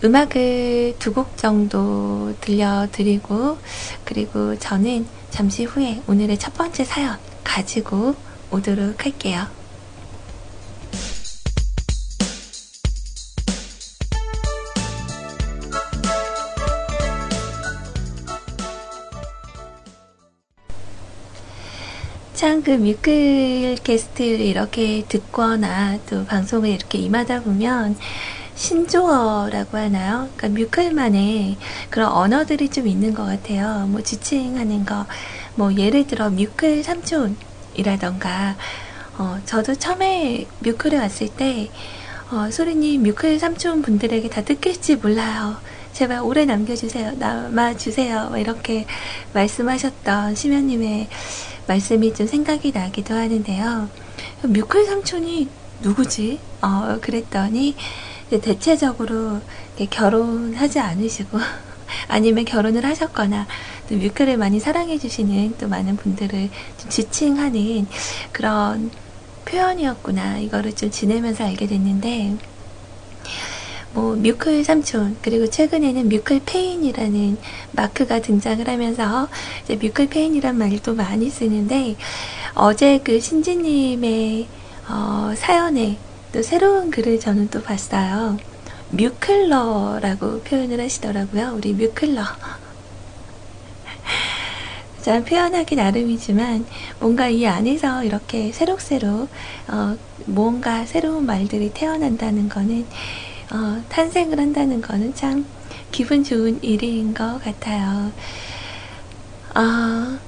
[0.04, 3.58] 음악을 두 곡 정도 들려드리고
[4.04, 8.16] 그리고 저는 잠시 후에 오늘의 첫 번째 사연 가지고
[8.52, 9.48] 오도록 할게요.
[22.34, 27.96] 참그 뮤클 게스트를 이렇게 듣거나 또 방송에 이렇게 임하다 보면
[28.56, 30.30] 신조어라고 하나요?
[30.36, 31.58] 그러니까 뮤클만의
[31.90, 33.86] 그런 언어들이 좀 있는 것 같아요.
[33.88, 35.06] 뭐 지칭하는 거,
[35.56, 38.56] 뭐 예를 들어 뮤클 삼촌이라던가,
[39.18, 41.70] 어, 저도 처음에 뮤클에 왔을 때,
[42.32, 45.58] 어, 소리님 뮤클 삼촌 분들에게 다 뜯길지 몰라요.
[45.94, 47.14] 제발 오래 남겨주세요.
[47.18, 48.34] 남아주세요.
[48.38, 48.86] 이렇게
[49.34, 51.08] 말씀하셨던 심연님의
[51.68, 53.90] 말씀이 좀 생각이 나기도 하는데요.
[54.44, 55.48] 뮤클 삼촌이
[55.82, 56.40] 누구지?
[56.62, 57.76] 어, 그랬더니
[58.30, 59.42] 대체적으로
[59.90, 61.38] 결혼하지 않으시고
[62.08, 63.46] 아니면 결혼을 하셨거나
[63.88, 67.88] 또 뮤클을 많이 사랑해 주시는 또 많은 분들을 좀 지칭하는
[68.32, 68.92] 그런
[69.46, 70.40] 표현이었구나.
[70.40, 72.36] 이거를 좀 지내면서 알게 됐는데
[73.94, 77.38] 뭐 뮤클 삼촌 그리고 최근에는 뮤클 페인이라는
[77.72, 79.30] 마크가 등장을 하면서
[79.64, 81.96] 이제 뮤클 페인이란 말도 많이 쓰는데
[82.56, 84.48] 어제 그 신지님의
[84.90, 85.98] 어, 사연에
[86.36, 88.36] 또 새로운 글을 저는 또 봤어요.
[88.90, 91.54] 뮤클러라고 표현을 하시더라고요.
[91.56, 92.22] 우리 뮤클러.
[95.02, 96.66] 참 표현하기 나름이지만
[97.00, 99.30] 뭔가 이 안에서 이렇게 새록새록
[99.70, 102.90] 어, 뭔가 새로운 말들이 태어난다는 거는
[103.54, 105.50] 어, 탄생을 한다는 거는 참
[105.90, 108.12] 기분 좋은 일인 것 같아요.
[109.54, 110.20] 아,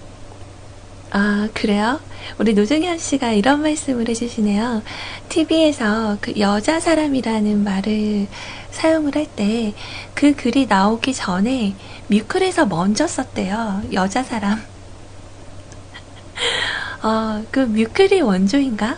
[1.09, 2.01] 아, 그래요?
[2.37, 4.83] 우리 노정현 씨가 이런 말씀을 해주시네요.
[5.29, 8.27] TV에서 그 여자 사람이라는 말을
[8.71, 9.73] 사용을 할 때
[10.13, 13.83] 그 글이 나오기 전에 뮤클에서 먼저 썼대요.
[13.93, 14.59] 여자 사람.
[17.03, 18.97] 어, 그 뮤클이 원조인가?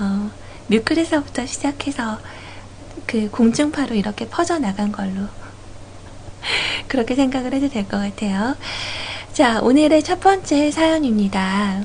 [0.00, 0.30] 어,
[0.66, 2.20] 뮤클에서부터 시작해서
[3.06, 5.28] 그 공중파로 이렇게 퍼져나간 걸로.
[6.88, 8.56] 그렇게 생각을 해도 될 것 같아요.
[9.36, 11.84] 자, 오늘의 첫 번째 사연입니다.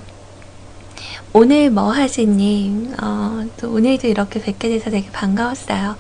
[1.34, 2.96] 오늘 뭐 하시님?
[3.04, 5.98] 어, 또 오늘도 이렇게 뵙게 돼서 되게 반가웠어요.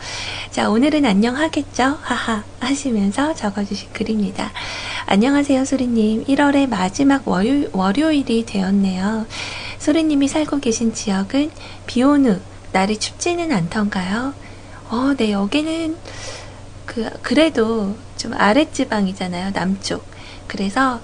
[0.52, 1.98] 자, 오늘은 안녕 하겠죠?
[2.04, 4.50] 하하 하시면서 적어주신 글입니다.
[5.08, 6.24] 안녕하세요, 소리님.
[6.24, 9.26] 1월의 마지막 월요, 월요일이 되었네요.
[9.78, 11.52] 소리님이 살고 계신 지역은
[11.86, 12.40] 비 온 후
[12.72, 14.34] 날이 춥지는 않던가요?
[14.90, 15.98] 어, 네, 여기는
[16.86, 20.10] 그, 그래도 좀 아랫지방이잖아요, 남쪽.
[20.48, 21.02] 그래서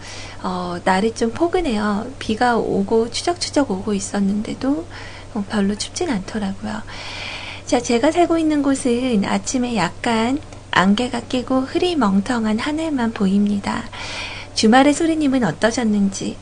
[0.47, 2.07] 어, 날이 좀 포근해요.
[2.19, 4.87] 비가 오고 추적추적 오고 있었는데도
[5.33, 6.83] 어, 별로 춥진 않더라고요.
[7.65, 10.39] 자, 제가 살고 있는 곳은 아침에 약간
[10.71, 13.83] 안개가 끼고 흐리멍텅한 하늘만 보입니다.
[14.53, 16.37] 주말에 소리님은 어떠셨는지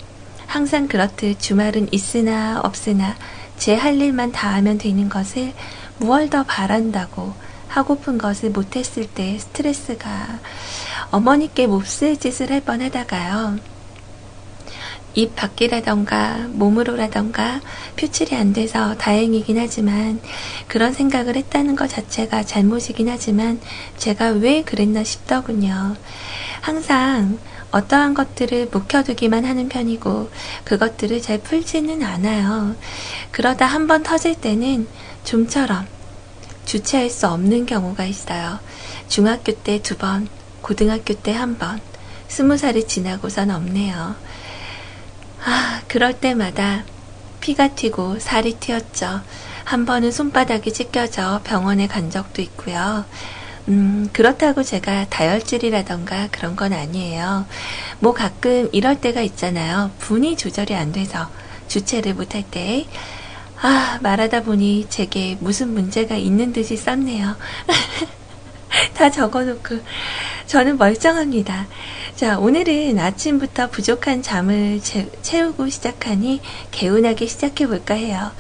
[0.46, 3.16] 항상 그렇듯 주말은 있으나 없으나
[3.58, 5.54] 제 할 일만 다 하면 되는 것을
[5.98, 7.34] 무얼 더 바란다고
[7.70, 10.40] 하고픈 것을 못했을 때 스트레스가
[11.10, 13.75] 어머니께 몹쓸 짓을 할 뻔하다가요.
[15.16, 17.62] 입 밖이라던가 몸으로라던가
[17.96, 20.20] 표출이 안 돼서 다행이긴 하지만
[20.68, 23.60] 그런 생각을 했다는 것 자체가 잘못이긴 하지만
[23.98, 25.96] 제가 왜 그랬나 싶더군요.
[26.62, 27.40] 항상
[27.72, 30.30] 어떠한 것들을 묵혀두기만 하는 편이고
[30.66, 32.76] 그것들을 잘 풀지는 않아요.
[33.32, 34.88] 그러다 한 번 터질 때는
[35.24, 35.86] 좀처럼
[36.66, 38.60] 주체할 수 없는 경우가 있어요.
[39.08, 40.28] 중학교 때 두 번,
[40.62, 41.80] 고등학교 때 한 번,
[42.28, 44.16] 스무 살이 지나고선 없네요.
[45.46, 46.84] 아, 그럴 때마다
[47.40, 49.22] 피가 튀고 살이 튀었죠.
[49.64, 53.06] 한 번은 손바닥이 찢겨져 병원에 간 적도 있고요.
[53.68, 57.46] 음, 그렇다고 제가 다혈질이라던가 그런 건 아니에요.
[58.00, 59.92] 뭐 가끔 이럴 때가 있잖아요.
[60.00, 61.30] 분이 조절이 안 돼서
[61.68, 62.88] 주체를 못할 때.
[63.62, 67.36] 아, 말하다 보니 제게 무슨 문제가 있는 듯이 썼네요.
[68.94, 69.80] 다 적어놓고
[70.48, 71.68] 저는 멀쩡합니다.
[72.16, 74.80] 자, 오늘은 아침부터 부족한 잠을
[75.22, 78.32] 채우고 시작하니 개운하게 시작해볼까 해요.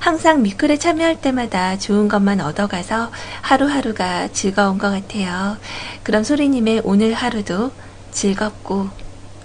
[0.00, 5.56] 항상 미클에 참여할 때마다 좋은 것만 얻어가서 하루하루가 즐거운 것 같아요.
[6.02, 7.70] 그럼 소리님의 오늘 하루도
[8.10, 8.88] 즐겁고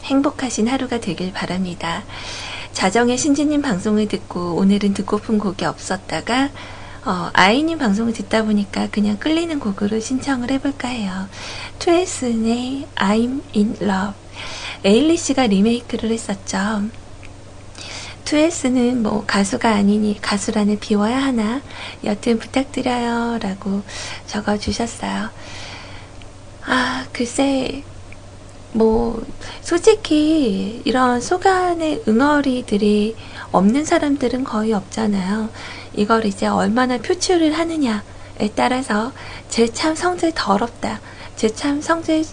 [0.03, 2.03] 행복하신 하루가 되길 바랍니다.
[2.73, 6.49] 자정에 신지님 방송을 듣고 오늘은 듣고픈 곡이 없었다가
[7.05, 11.27] 어, 아이님 방송을 듣다 보니까 그냥 끌리는 곡으로 신청을 해볼까 해요.
[11.79, 14.13] 트웨슨의 I'm in love.
[14.83, 16.83] 에일리 씨가 리메이크를 했었죠.
[18.25, 21.61] 트웨스는 뭐 가수가 아니니 가수란을 비워야 하나
[22.03, 23.83] 여튼 부탁드려요 라고
[24.27, 25.29] 적어주셨어요.
[26.65, 27.83] 아 글쎄
[28.73, 29.25] 뭐
[29.61, 33.15] 솔직히 이런 소간의 응어리들이
[33.53, 35.49] 없는 사람들은 거의 없잖아요.
[35.97, 38.01] 이걸 이제 얼마나 표출을 하느냐에
[38.55, 39.11] 따라서
[39.49, 41.01] 제 참 성질 더럽다.
[41.35, 42.23] 제 참 성질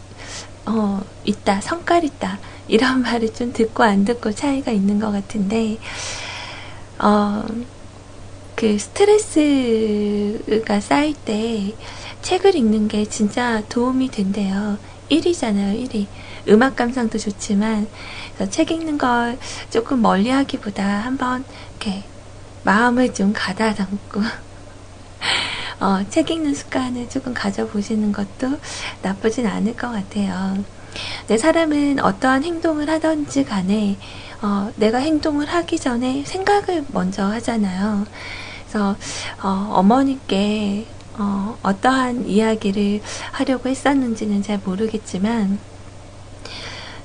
[0.67, 1.61] 어 있다.
[1.63, 2.39] 성깔 있다.
[2.69, 5.79] 이런 말을 좀 듣고 안 듣고 차이가 있는 것 같은데
[6.99, 7.45] 어
[8.57, 11.75] 그 스트레스가 쌓일 때
[12.23, 14.79] 책을 읽는 게 진짜 도움이 된대요.
[15.11, 16.07] 1위잖아요, 1위.
[16.49, 17.89] 음악 감상도 좋지만,
[18.51, 19.39] 책 읽는 걸
[19.71, 21.45] 조금 멀리 하기보다 한번
[21.81, 22.05] 이렇게
[22.65, 24.21] 마음을 좀 가다듬고
[25.81, 28.59] 어, 책 읽는 습관을 조금 가져보시는 것도
[29.03, 30.65] 나쁘진 않을 것 같아요.
[31.27, 33.97] 내 사람은 어떠한 행동을 하던지 간에
[34.43, 38.07] 어, 내가 행동을 하기 전에 생각을 먼저 하잖아요.
[38.67, 38.97] 그래서
[39.43, 40.87] 어, 어머니께
[41.17, 43.01] 어, 어떠한 이야기를
[43.33, 45.59] 하려고 했었는지는 잘 모르겠지만,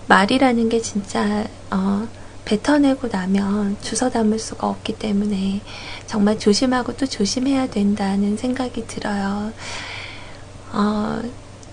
[0.08, 2.08] 말이라는 게 진짜, 어,
[2.50, 5.62] 뱉어내고 나면 주워 담을 수가 없기 때문에
[6.08, 9.54] 정말 조심하고 또 조심해야 된다는 생각이 들어요.
[10.74, 11.22] 어,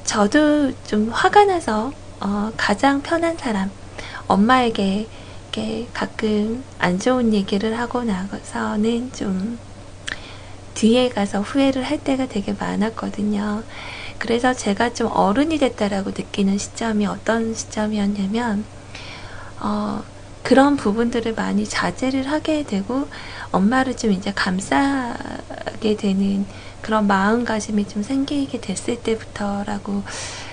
[0.04, 3.70] 저도 좀 화가 나서, 어, 가장 편한 사람,
[4.28, 5.08] 엄마에게
[5.50, 9.58] 이렇게 가끔 안 좋은 얘기를 하고 나서는 좀
[10.74, 13.62] 뒤에 가서 후회를 할 때가 되게 많았거든요.
[14.18, 18.66] 그래서 제가 좀 어른이 됐다라고 느끼는 시점이 어떤 시점이었냐면,
[19.58, 20.02] 어,
[20.46, 23.08] 그런 부분들을 많이 자제를 하게 되고,
[23.50, 26.46] 엄마를 좀 이제 감싸게 되는
[26.80, 30.04] 그런 마음가짐이 좀 생기게 됐을 때부터라고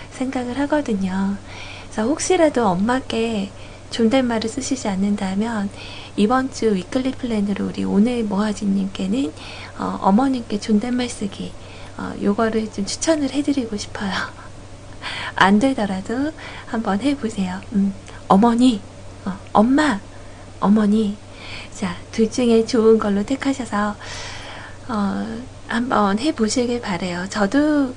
[0.10, 1.38] 생각을 하거든요.
[1.84, 3.52] 그래서 혹시라도 엄마께
[3.92, 5.70] 존댓말을 쓰시지 않는다면
[6.16, 9.32] 이번 주 위클리 플랜으로 우리 오늘 모하지님께는
[9.78, 11.54] 어, 머님께 존댓말 쓰기
[12.00, 14.12] 어, 요거를 좀 추천을 해드리고 싶어요.
[15.36, 16.32] 안 되더라도
[16.66, 17.62] 한번 해보세요.
[17.74, 17.94] 음,
[18.28, 18.82] 어머니,
[19.26, 20.00] 어, 엄마,
[20.60, 21.18] 어머니.
[21.74, 23.96] 자, 둘 중에 좋은 걸로 택하셔서
[24.90, 27.26] 어, 한번 해보시길 바래요.
[27.30, 27.94] 저도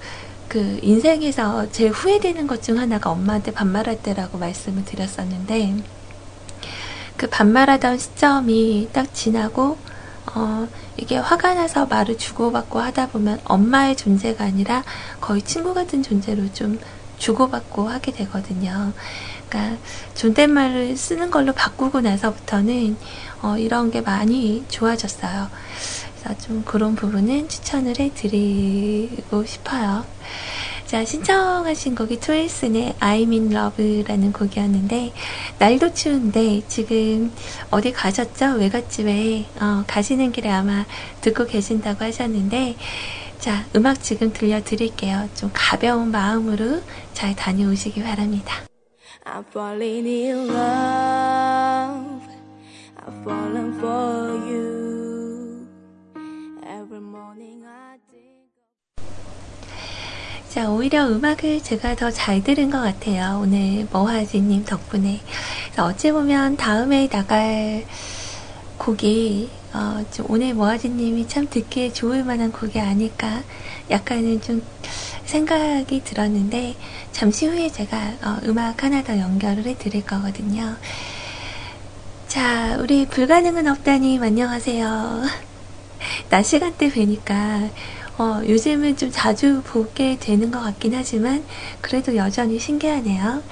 [0.49, 5.77] 그 인생에서 제일 후회되는 것 중 하나가 엄마한테 반말할 때라고 말씀을 드렸었는데
[7.17, 9.77] 그 반말하던 시점이 딱 지나고
[10.35, 14.85] 어 이게 화가 나서 말을 주고받고 하다 보면 엄마의 존재가 아니라
[15.21, 16.79] 거의 친구 같은 존재로 좀
[17.19, 18.93] 주고받고 하게 되거든요.
[19.49, 19.77] 그러니까
[20.15, 22.97] 존댓말을 쓰는 걸로 바꾸고 나서부터는
[23.43, 25.49] 어 이런 게 많이 좋아졌어요.
[26.19, 30.05] 그래서 좀 그런 부분은 추천을 해드리고 싶어요.
[30.87, 35.13] 자, 신청하신 곡이 트웨이슨의 I'm in Love라는 곡이었는데,
[35.59, 37.33] 날도 추운데, 지금
[37.73, 38.53] 어디 가셨죠?
[38.59, 40.85] 외갓집에, 어, 가시는 길에 아마
[41.23, 42.77] 듣고 계신다고 하셨는데,
[43.41, 45.29] 자, 음악 지금 들려드릴게요.
[45.35, 46.81] 좀 가벼운 마음으로
[47.15, 48.63] 잘 다녀오시기 바랍니다.
[49.29, 52.23] I'm falling in love.
[52.97, 55.67] I'm falling for you.
[56.63, 57.99] Every morning I
[60.49, 63.41] 자, 오히려 음악을 제가 더 잘 들은 것 같아요.
[63.43, 65.21] 오늘 머하지님 덕분에.
[65.77, 67.85] 어찌 보면 다음에 나갈
[68.79, 73.43] 곡이, 어, 오늘 머하지님이 참 듣기에 좋을 만한 곡이 아닐까.
[73.91, 74.63] 약간은 좀
[75.27, 76.77] 생각이 들었는데,
[77.13, 80.77] 잠시 후에 제가 어, 음악 하나 더 연결을 해 드릴 거거든요.
[82.29, 85.23] 자, 우리 불가능은 없다님 안녕하세요.
[86.29, 87.69] 낮 시간대 뵈니까
[88.19, 91.45] 어, 요즘은 좀 자주 보게 되는 것 같긴 하지만
[91.81, 93.43] 그래도 여전히 신기하네요.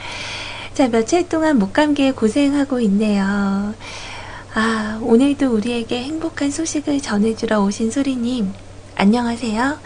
[0.75, 3.75] 자, 며칠 동안 목감기에 고생하고 있네요.
[4.55, 8.53] 아, 오늘도 우리에게 행복한 소식을 전해주러 오신 소리님,
[8.97, 9.79] 안녕하세요.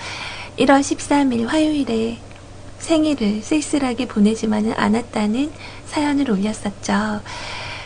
[0.59, 2.19] 1월 13일 화요일에
[2.81, 5.53] 생일을 쓸쓸하게 보내지만은 않았다는
[5.87, 7.21] 사연을 올렸었죠.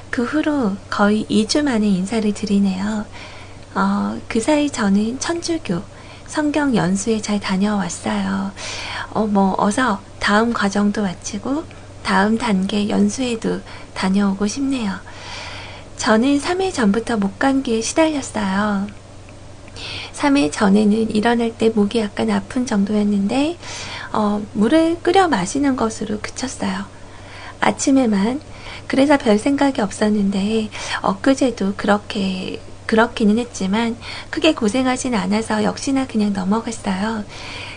[0.09, 3.05] 그 후로 거의 2주 만에 인사를 드리네요.
[3.75, 5.83] 어, 그 사이 저는 천주교,
[6.27, 8.53] 성경 연수에 잘 다녀왔어요.
[9.11, 11.65] 어, 뭐, 어서 다음 과정도 마치고
[12.03, 13.61] 다음 단계 연수에도
[13.93, 14.95] 다녀오고 싶네요.
[15.99, 19.02] 저는 3일 전부터 목감기에 시달렸어요.
[20.15, 23.59] 3일 전에는 일어날 때 목이 약간 아픈 정도였는데,
[24.13, 26.85] 어, 물을 끓여 마시는 것으로 그쳤어요.
[27.61, 28.41] 아침에만.
[28.87, 30.69] 그래서 별 생각이 없었는데,
[31.03, 33.97] 엊그제도 그렇게 그렇기는 했지만
[34.29, 37.25] 크게 고생하진 않아서 역시나 그냥 넘어갔어요.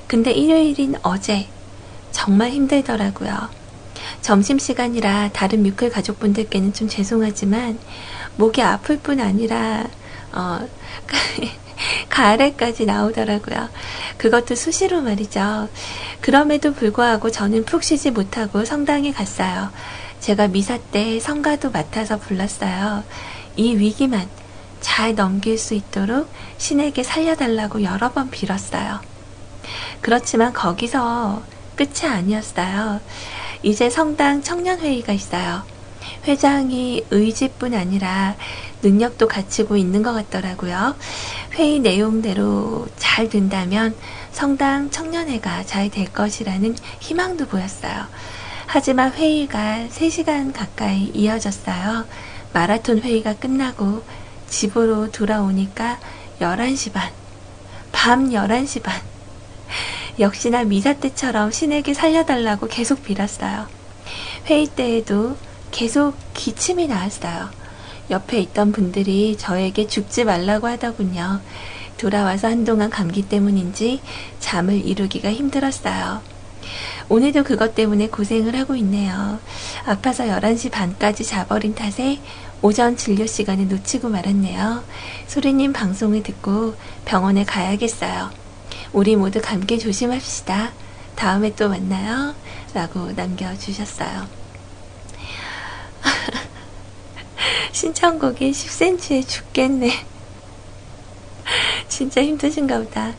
[0.08, 1.48] 근데 일요일인 어제
[2.12, 3.50] 정말 힘들더라고요.
[4.22, 7.80] 점심시간이라 다른 뮤클 가족분들께는 좀 죄송하지만
[8.36, 9.86] 목이 아플 뿐 아니라
[10.34, 10.68] 어,
[12.10, 13.70] 가래까지 나오더라고요.
[14.18, 15.70] 그것도 수시로 말이죠.
[16.22, 19.70] 그럼에도 불구하고 저는 푹 쉬지 못하고 성당에 갔어요.
[20.20, 23.04] 제가 미사 때 성가도 맡아서 불렀어요.
[23.56, 24.28] 이 위기만
[24.82, 29.00] 잘 넘길 수 있도록 신에게 살려달라고 여러 번 빌었어요.
[30.02, 31.42] 그렇지만 거기서
[31.76, 33.02] 끝이 아니었어요.
[33.64, 35.64] 이제 성당 청년회의가 있어요.
[36.28, 38.36] 회장이 의지뿐 아니라
[38.82, 40.96] 능력도 갖추고 있는 것 같더라고요.
[41.54, 43.96] 회의 내용대로 잘 된다면
[44.32, 48.06] 성당 청년회가 잘 될 것이라는 희망도 보였어요.
[48.68, 52.06] 하지만 회의가 3시간 가까이 이어졌어요.
[52.54, 54.04] 마라톤 회의가 끝나고
[54.50, 56.00] 집으로 돌아오니까
[56.40, 57.12] 11시 반.
[57.92, 59.00] 밤 11시 반.
[60.20, 63.68] 역시나 미사 때처럼 신에게 살려달라고 계속 빌었어요.
[64.48, 65.38] 회의 때에도
[65.72, 67.50] 계속 기침이 나왔어요.
[68.10, 71.42] 옆에 있던 분들이 저에게 죽지 말라고 하더군요.
[71.98, 74.02] 돌아와서 한동안 감기 때문인지
[74.40, 76.22] 잠을 이루기가 힘들었어요.
[77.10, 79.40] 오늘도 그것 때문에 고생을 하고 있네요.
[79.86, 82.20] 아파서 11시 반까지 자버린 탓에
[82.62, 84.84] 오전 진료 시간에 놓치고 말았네요.
[85.28, 88.32] 소리님 방송을 듣고 병원에 가야겠어요.
[88.92, 90.72] 우리 모두 감기 조심합시다.
[91.16, 92.34] 다음에 또 만나요.
[92.74, 94.45] 라고 남겨주셨어요.
[97.72, 99.92] 신청곡이 10cm에 죽겠네.
[101.88, 103.14] 진짜 힘드신가 보다.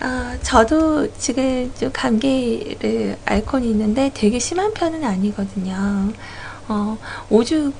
[0.00, 6.12] 어, 저도 지금 좀 감기를 앓고 있는데 되게 심한 편은 아니거든요.
[6.68, 6.98] 어,
[7.28, 7.74] 오죽,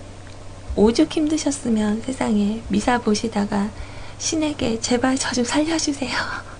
[0.77, 3.71] 오죽 힘드셨으면 세상에 미사 보시다가
[4.19, 6.11] 신에게 제발 저 좀 살려주세요.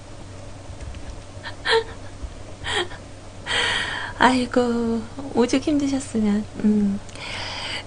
[4.19, 5.01] 아이고,
[5.35, 7.01] 오죽 힘드셨으면, 음.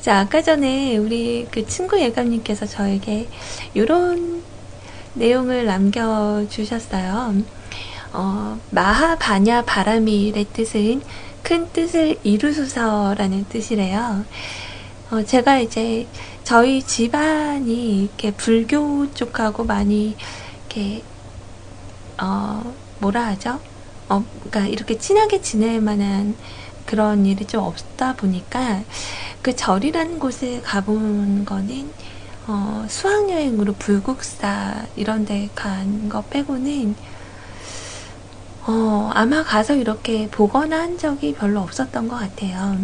[0.03, 3.29] 자, 아까 전에 우리 그 친구 예감님께서 저에게
[3.73, 4.43] 이런
[5.13, 7.35] 내용을 남겨주셨어요.
[8.11, 11.01] 어, 마하바냐 바람이의 뜻은
[11.41, 14.25] 큰 뜻을 이루소서라는 뜻이래요.
[15.09, 16.05] 어, 제가 이제
[16.43, 20.17] 저희 집안이 이렇게 불교 쪽하고 많이
[20.67, 21.01] 이렇게
[22.21, 23.57] 어, 뭐라 하죠?
[24.09, 26.35] 어, 그러니까 이렇게 친하게 지낼 만한
[26.85, 28.83] 그런 일이 좀 없다 보니까
[29.43, 31.93] 그 절이라는 곳에 가본 거는
[32.47, 36.97] 어, 수학여행으로 불국사 이런 데 간 거 빼고는
[38.67, 42.77] 어, 아마 가서 이렇게 보거나 한 적이 별로 없었던 것 같아요.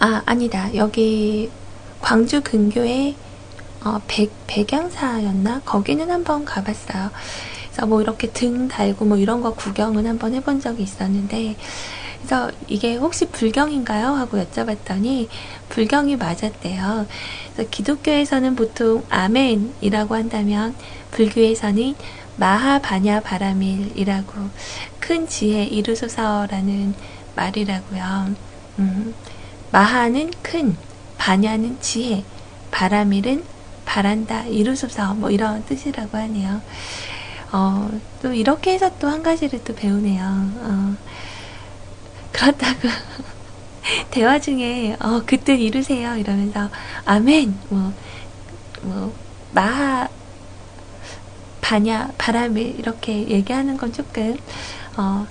[0.00, 0.74] 아, 아니다.
[0.74, 1.52] 여기
[2.00, 3.16] 광주 근교에
[3.84, 5.62] 어, 백, 백양사였나?
[5.64, 7.10] 거기는 한번 가봤어요.
[7.70, 11.56] 그래서 뭐 이렇게 등 달고 뭐 이런 거 구경은 한번 해본 적이 있었는데
[12.26, 14.08] 그래서 이게 혹시 불경인가요?
[14.08, 15.28] 하고 여쭤봤더니
[15.68, 17.06] 불경이 맞았대요.
[17.54, 20.74] 그래서 기독교에서는 보통 아멘이라고 한다면
[21.12, 21.94] 불교에서는
[22.34, 24.32] 마하바냐 바라밀이라고
[24.98, 26.94] 큰 지혜 이루소서라는
[27.36, 28.34] 말이라고요.
[28.80, 29.14] 음,
[29.70, 30.76] 마하는 큰,
[31.18, 32.24] 바냐는 지혜,
[32.72, 33.44] 바라밀은
[33.84, 36.60] 바란다, 이루소서 뭐 이런 뜻이라고 하네요.
[37.52, 37.88] 어,
[38.20, 40.22] 또 이렇게 해서 또 한 가지를 또 배우네요.
[40.24, 40.96] 어,
[42.36, 42.88] 그렇다고.
[44.10, 46.16] 대화 중에 어, 그뜻 이루세요.
[46.16, 46.70] 이러면서
[47.04, 47.58] 아멘!
[47.70, 47.92] 뭐,
[48.82, 49.14] 뭐
[49.52, 50.08] 마하
[51.60, 54.36] 바냐 바람을 이렇게 얘기하는 건 조금
[54.96, 55.26] 어,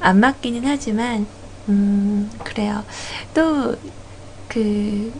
[0.00, 1.26] 안 맞기는 하지만
[1.68, 2.84] 음 그래요.
[3.34, 3.76] 또
[4.48, 5.12] 그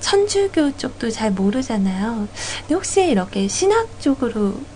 [0.00, 2.28] 천주교 쪽도 잘 모르잖아요.
[2.60, 4.66] 근데 혹시 이렇게 신학 쪽으로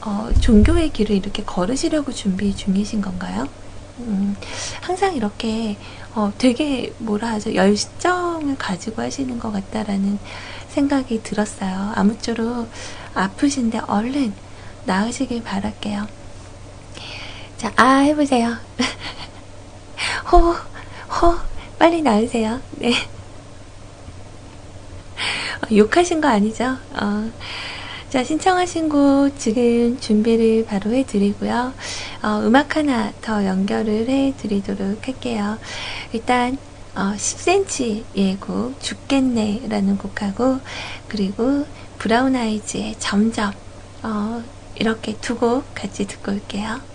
[0.00, 3.48] 어, 종교의 길을 이렇게 걸으시려고 준비 중이신 건가요?
[3.98, 4.36] 음,
[4.80, 5.76] 항상 이렇게
[6.14, 10.18] 어, 되게 뭐라 하죠 열정을 가지고 하시는 것 같다라는
[10.68, 11.92] 생각이 들었어요.
[11.94, 12.68] 아무쪼록
[13.14, 14.34] 아프신데 얼른
[14.84, 16.06] 나으시길 바랄게요.
[17.56, 18.56] 자, 아 해보세요.
[20.30, 21.38] 호, 호,
[21.78, 22.60] 빨리 나으세요.
[22.72, 22.92] 네.
[25.62, 26.76] 어, 욕하신 거 아니죠?
[27.00, 27.30] 어.
[28.14, 31.74] 자, 신청하신 곡 지금 준비를 바로 해드리고요.
[32.22, 35.58] 어, 음악 하나 더 연결을 해드리도록 할게요.
[36.12, 36.56] 일단,
[36.94, 40.60] 어, 10cm의 곡, 죽겠네 라는 곡하고,
[41.08, 41.66] 그리고
[41.98, 43.52] 브라운 아이즈의 점점,
[44.04, 44.44] 어,
[44.76, 46.93] 이렇게 두 곡 같이 듣고 올게요.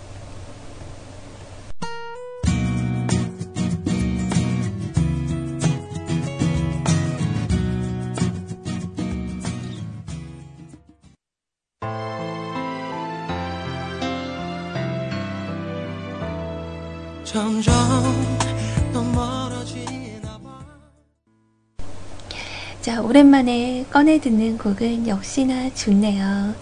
[23.10, 26.53] 오랜만에 꺼내 듣는 곡은 역시나 좋네요.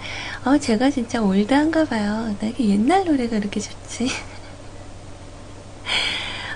[0.46, 2.34] 어, 제가 진짜 올드한가 봐요.
[2.40, 4.08] 나 이게 옛날 노래가 이렇게 좋지.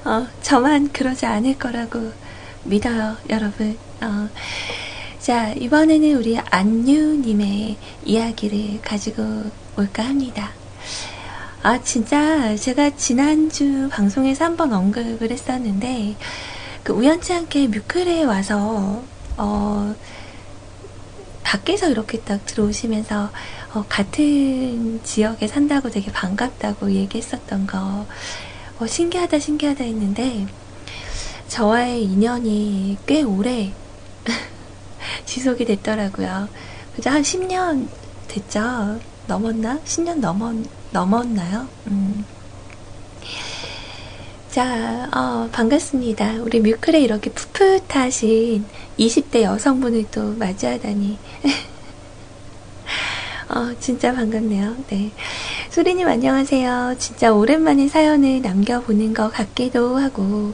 [0.06, 2.14] 어, 저만 그러지 않을 거라고
[2.64, 3.78] 믿어요, 여러분.
[4.00, 4.30] 어,
[5.20, 7.76] 자, 이번에는 우리 안유님의
[8.06, 9.44] 이야기를 가지고
[9.78, 10.52] 올까 합니다.
[11.64, 16.16] 아, 진짜 제가 지난주 방송에서 한번 언급을 했었는데,
[16.82, 19.04] 그 우연치 않게 뮤클에 와서,
[19.38, 19.96] 어,
[21.44, 23.30] 밖에서 이렇게 딱 들어오시면서,
[23.74, 28.06] 어, 같은 지역에 산다고 되게 반갑다고 얘기했었던 거,
[28.80, 30.48] 어, 신기하다, 신기하다 했는데,
[31.48, 33.74] 저와의 인연이 꽤 오래
[35.26, 36.48] 지속이 됐더라고요.
[36.96, 37.10] 그죠?
[37.10, 37.90] 한 10년
[38.28, 39.00] 됐죠?
[39.28, 39.80] 넘었나?
[39.84, 40.56] 10년 넘었,
[40.92, 41.68] 넘었나요?
[41.88, 42.26] 음.
[44.50, 46.42] 자, 어, 반갑습니다.
[46.42, 48.66] 우리 뮤클에 이렇게 풋풋하신
[49.02, 51.18] 20대 여성분을 또 맞이하다니.
[53.50, 54.76] 어, 진짜 반갑네요.
[54.90, 55.10] 네.
[55.72, 56.96] 소리님 안녕하세요.
[57.00, 60.54] 진짜 오랜만에 사연을 남겨보는 것 같기도 하고,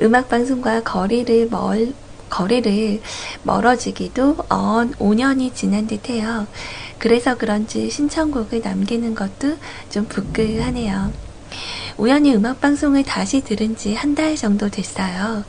[0.00, 1.92] 음악방송과 거리를 멀,
[2.30, 3.02] 거리를
[3.42, 6.46] 멀어지기도 언 5년이 지난 듯 해요.
[6.98, 9.58] 그래서 그런지 신청곡을 남기는 것도
[9.90, 11.12] 좀 부끄하네요.
[11.98, 15.44] 우연히 음악방송을 다시 들은 지 한 달 정도 됐어요.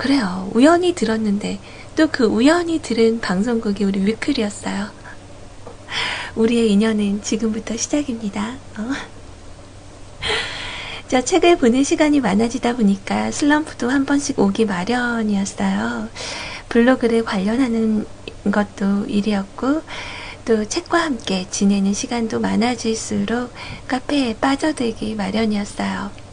[0.00, 0.50] 그래요.
[0.54, 1.60] 우연히 들었는데,
[1.94, 4.88] 또 그 우연히 들은 방송국이 우리 위클이었어요.
[6.36, 8.56] 우리의 인연은 지금부터 시작입니다.
[8.78, 8.90] 어?
[11.06, 16.08] 자, 책을 보는 시간이 많아지다 보니까 슬럼프도 한 번씩 오기 마련이었어요.
[16.70, 18.06] 블로그를 관련하는
[18.50, 19.82] 것도 일이었고,
[20.46, 23.52] 또 책과 함께 지내는 시간도 많아질수록
[23.86, 26.29] 카페에 빠져들기 마련이었어요.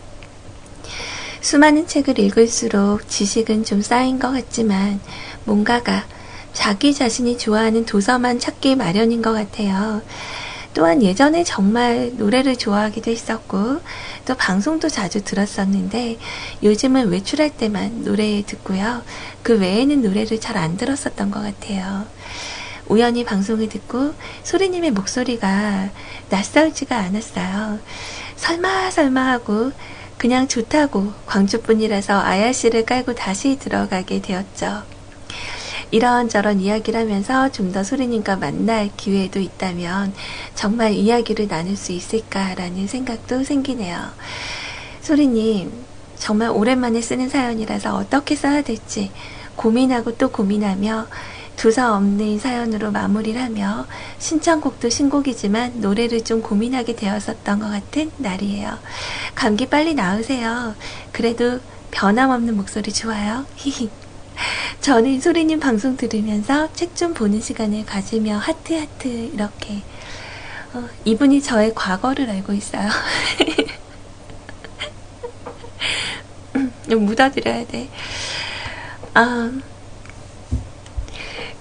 [1.48, 5.00] 수많은 책을 읽을수록 지식은 좀 쌓인 것 같지만
[5.46, 6.04] 뭔가가
[6.52, 10.02] 자기 자신이 좋아하는 도서만 찾기 마련인 것 같아요.
[10.74, 13.80] 또한 예전에 정말 노래를 좋아하기도 했었고,
[14.26, 16.18] 또 방송도 자주 들었었는데,
[16.64, 19.04] 요즘은 외출할 때만 노래 듣고요.
[19.42, 22.06] 그 외에는 노래를 잘 안 들었었던 것 같아요.
[22.90, 25.92] 우연히 방송을 듣고 소리님의 목소리가
[26.30, 27.80] 낯설지가 않았어요.
[28.36, 29.72] 설마 설마 하고
[30.18, 34.84] 그냥 좋다고 광주뿐이라서 아야씨를 깔고 다시 들어가게 되었죠.
[35.92, 40.14] 이런저런 이야기를 하면서 좀 더 소리님과 만날 기회도 있다면
[40.56, 43.98] 정말 이야기를 나눌 수 있을까라는 생각도 생기네요.
[45.02, 45.72] 소리님,
[46.18, 49.12] 정말 오랜만에 쓰는 사연이라서 어떻게 써야 될지
[49.56, 51.08] 고민하고 또 고민하며
[51.58, 53.86] 두서 없는 사연으로 마무리를 하며
[54.20, 58.78] 신청곡도 신곡이지만 노래를 좀 고민하게 되었었던 것 같은 날이에요.
[59.36, 60.76] 감기 빨리 나으세요.
[61.12, 61.60] 그래도
[61.92, 63.46] 변함없는 목소리 좋아요.
[63.56, 63.90] 히히.
[64.82, 69.82] 저는 소리님 방송 들으면서 책 좀 보는 시간을 가지며 하트 하트 이렇게
[70.74, 72.88] 어, 이분이 저의 과거를 알고 있어요.
[76.90, 77.90] 좀 묻어드려야 돼.
[79.14, 79.52] 아,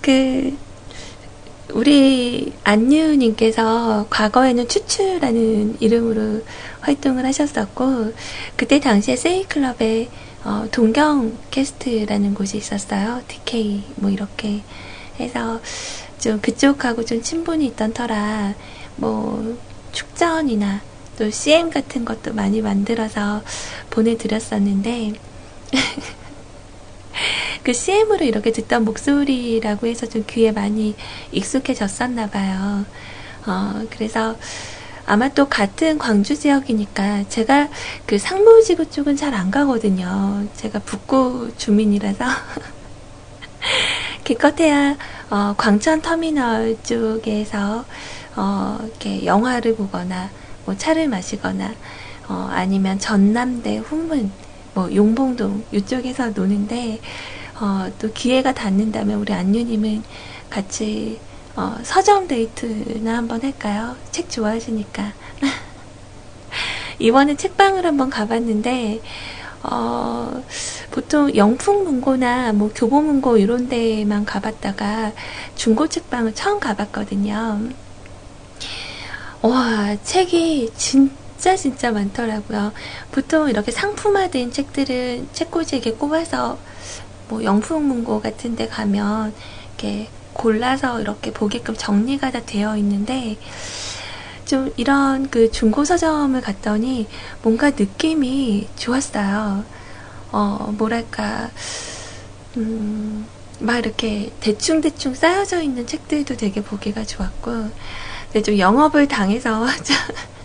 [0.07, 0.57] 그
[1.74, 6.44] 우리 안유님께서 과거에는 추추라는 이름으로
[6.80, 8.12] 활동을 하셨었고
[8.54, 10.09] 그때 당시에 세이클럽에
[10.44, 13.20] 어, 동경 캐스트라는 곳이 있었어요.
[13.26, 14.62] TK 뭐 이렇게
[15.18, 15.61] 해서
[16.20, 18.54] 좀 그쪽하고 좀 친분이 있던 터라
[18.94, 19.59] 뭐
[19.90, 20.82] 축전이나
[21.18, 23.42] 또 CM 같은 것도 많이 만들어서
[23.90, 25.14] 보내드렸었는데
[27.62, 30.94] 그 CM으로 이렇게 듣던 목소리라고 해서 좀 귀에 많이
[31.32, 32.84] 익숙해졌었나 봐요.
[33.46, 34.36] 어, 그래서
[35.06, 37.68] 아마 또 같은 광주 지역이니까 제가
[38.06, 40.46] 그 상무지구 쪽은 잘 안 가거든요.
[40.56, 42.24] 제가 북구 주민이라서.
[44.24, 44.96] 기껏해야
[45.30, 47.84] 어, 광천 터미널 쪽에서
[48.34, 50.30] 어, 이렇게 영화를 보거나
[50.64, 51.72] 뭐 차를 마시거나
[52.28, 54.32] 어, 아니면 전남대 후문
[54.77, 57.01] 뭐 용봉동 이쪽에서 노는데
[57.59, 60.03] 어, 또 기회가 닿는다면 우리 안유님은
[60.51, 61.18] 같이
[61.57, 63.97] 어, 서점 데이트나 한번 할까요?
[64.11, 65.14] 책 좋아하시니까.
[67.01, 69.01] 이번에 책방을 한번 가봤는데,
[69.62, 70.43] 어,
[70.91, 75.12] 보통 영풍 문고나 뭐 교보 문고 이런 데만 가봤다가
[75.55, 77.70] 중고 책방을 처음 가봤거든요.
[79.41, 81.26] 와, 책이 진짜
[81.57, 82.72] 진짜 많더라고요.
[83.12, 86.59] 보통 이렇게 상품화된 책들은 책꽂이에 꼽아서
[87.28, 89.34] 뭐 영풍문고 같은 데 가면
[89.68, 93.39] 이렇게 골라서 이렇게 보게끔 정리가 다 되어 있는데
[94.45, 97.09] 좀 이런 그 중고 서점을 갔더니
[97.43, 99.64] 뭔가 느낌이 좋았어요.
[100.30, 101.51] 어, 뭐랄까,
[102.57, 103.26] 음,
[103.59, 107.70] 막 이렇게 대충대충 쌓여져 있는 책들도 되게 보기가 좋았고,
[108.24, 109.66] 근데 좀 영업을 당해서,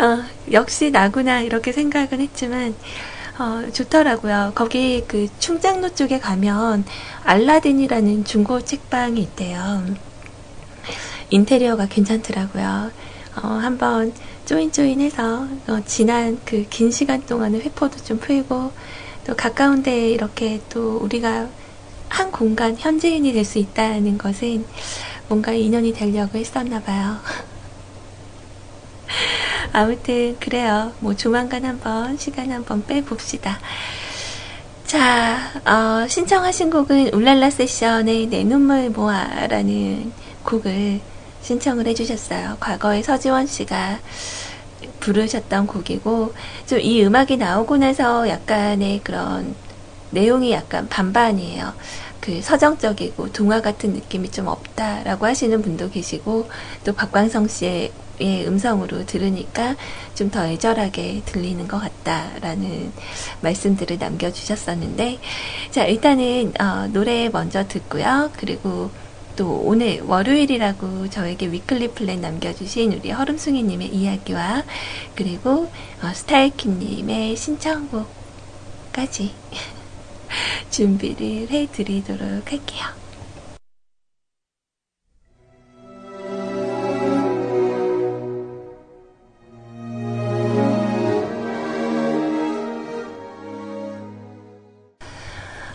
[0.00, 0.22] 어,
[0.52, 2.78] 역시 나구나, 이렇게 생각은 했지만,
[3.38, 4.52] 어, 좋더라고요.
[4.54, 6.84] 거기 그 충장로 쪽에 가면
[7.22, 9.84] 알라딘이라는 중고 책방이 있대요.
[11.30, 12.92] 인테리어가 괜찮더라고요.
[13.42, 18.74] 어, 한번 쪼인쪼인해서 어, 지난 그 긴 시간 동안은 회포도 좀 풀고
[19.24, 21.50] 또 가까운 데 이렇게 또 우리가
[22.08, 24.66] 한 공간 현지인이 될 수 있다는 것은
[25.28, 27.18] 뭔가 인연이 되려고 했었나 봐요.
[29.72, 30.92] 아무튼 그래요.
[31.00, 33.58] 뭐 조만간 한번 시간 한번 빼봅시다.
[34.86, 40.12] 자, 어, 신청하신 곡은 울랄라 세션의 내 눈물 모아라는
[40.44, 41.00] 곡을
[41.42, 42.56] 신청을 해주셨어요.
[42.60, 43.98] 과거에 서지원 씨가
[45.00, 46.34] 부르셨던 곡이고,
[46.66, 49.54] 좀 이 음악이 나오고 나서 약간의 그런
[50.10, 51.74] 내용이 약간 반반이에요.
[52.20, 56.48] 그그 서정적이고 동화 같은 느낌이 좀 없다라고 하시는 분도 계시고
[56.84, 59.76] 또 박광성 씨의 음성으로 들으니까
[60.14, 62.92] 좀 더 애절하게 들리는 것 같다라는
[63.40, 65.18] 말씀들을 남겨주셨었는데
[65.70, 68.90] 자 일단은 어, 노래 먼저 듣고요 그리고
[69.36, 74.64] 또 오늘 월요일이라고 저에게 weekly plan 남겨주신 우리 허름숭이님의 이야기와
[75.14, 75.70] 그리고
[76.02, 79.32] 어, 스타일킴님의 신청곡까지
[80.70, 83.07] 준비를 해드리도록 할게요.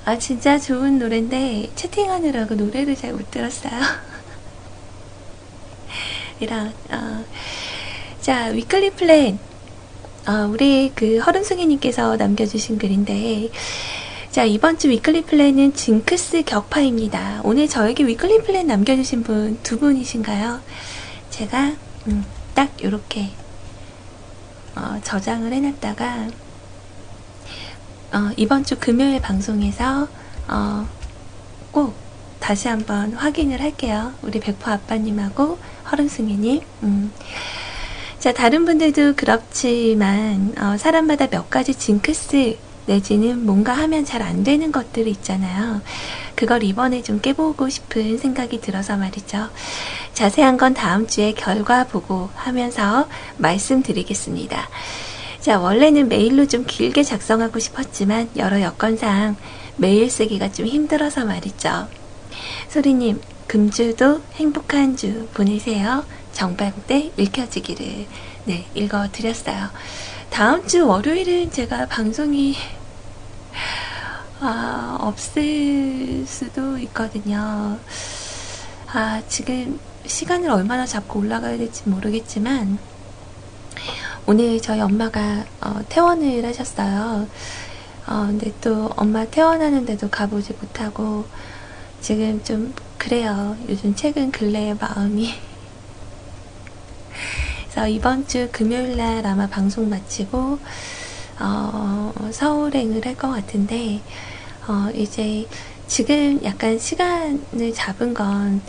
[0.05, 3.71] 아, 진짜 좋은 노래인데, 채팅하느라고 노래를 잘 못 들었어요.
[6.41, 7.23] 이랑, 어,
[8.19, 9.39] 자, weekly plan.
[10.27, 13.49] 어, 우리 그 허른숭이님께서 남겨주신 글인데,
[14.31, 17.41] 자, 이번 주 weekly plan은 징크스 격파입니다.
[17.43, 20.59] 오늘 저에게 weekly plan 남겨주신 분 두 분이신가요?
[21.29, 21.73] 제가,
[22.07, 23.29] 음, 딱 요렇게,
[24.75, 26.27] 어, 저장을 해놨다가,
[28.13, 30.07] 어, 이번 주 금요일 방송에서,
[30.47, 30.87] 어,
[31.71, 31.95] 꼭
[32.39, 34.13] 다시 한번 확인을 할게요.
[34.21, 35.57] 우리 백포 아빠님하고
[35.91, 36.61] 허른승이님.
[36.83, 37.11] 음.
[38.19, 44.71] 자, 다른 분들도 그렇지만, 어, 사람마다 몇 가지 징크스, 내지는 뭔가 하면 잘 안 되는
[44.71, 45.81] 것들이 있잖아요.
[46.35, 49.49] 그걸 이번에 좀 깨보고 싶은 생각이 들어서 말이죠.
[50.13, 53.07] 자세한 건 다음 주에 결과 보고 하면서
[53.37, 54.67] 말씀드리겠습니다.
[55.43, 59.35] 자, 원래는 메일로 좀 길게 작성하고 싶었지만 여러 여건상
[59.75, 61.89] 메일 쓰기가 좀 힘들어서 말이죠.
[62.69, 66.05] 소리님, 금주도 행복한 주 보내세요.
[66.31, 68.07] 정방때 읽혀지기를
[68.45, 69.67] 네, 읽어드렸어요.
[70.29, 72.55] 다음 주 월요일은 제가 방송이
[74.39, 77.77] 아, 없을 수도 있거든요.
[78.93, 82.79] 아, 지금 시간을 얼마나 잡고 올라가야 될지 모르겠지만,
[84.25, 87.27] 오늘 저희 엄마가 어, 퇴원을 하셨어요.
[88.07, 91.25] 어, 근데 또 엄마 퇴원하는데도 가보지 못하고,
[92.01, 93.57] 지금 좀 그래요.
[93.69, 95.33] 요즘 최근 근래의 마음이.
[97.71, 100.59] 그래서 이번 주 금요일 날 아마 방송 마치고
[101.39, 104.01] 어, 서울행을 할 것 같은데
[104.67, 105.47] 어, 이제
[105.87, 108.61] 지금 약간 시간을 잡은 건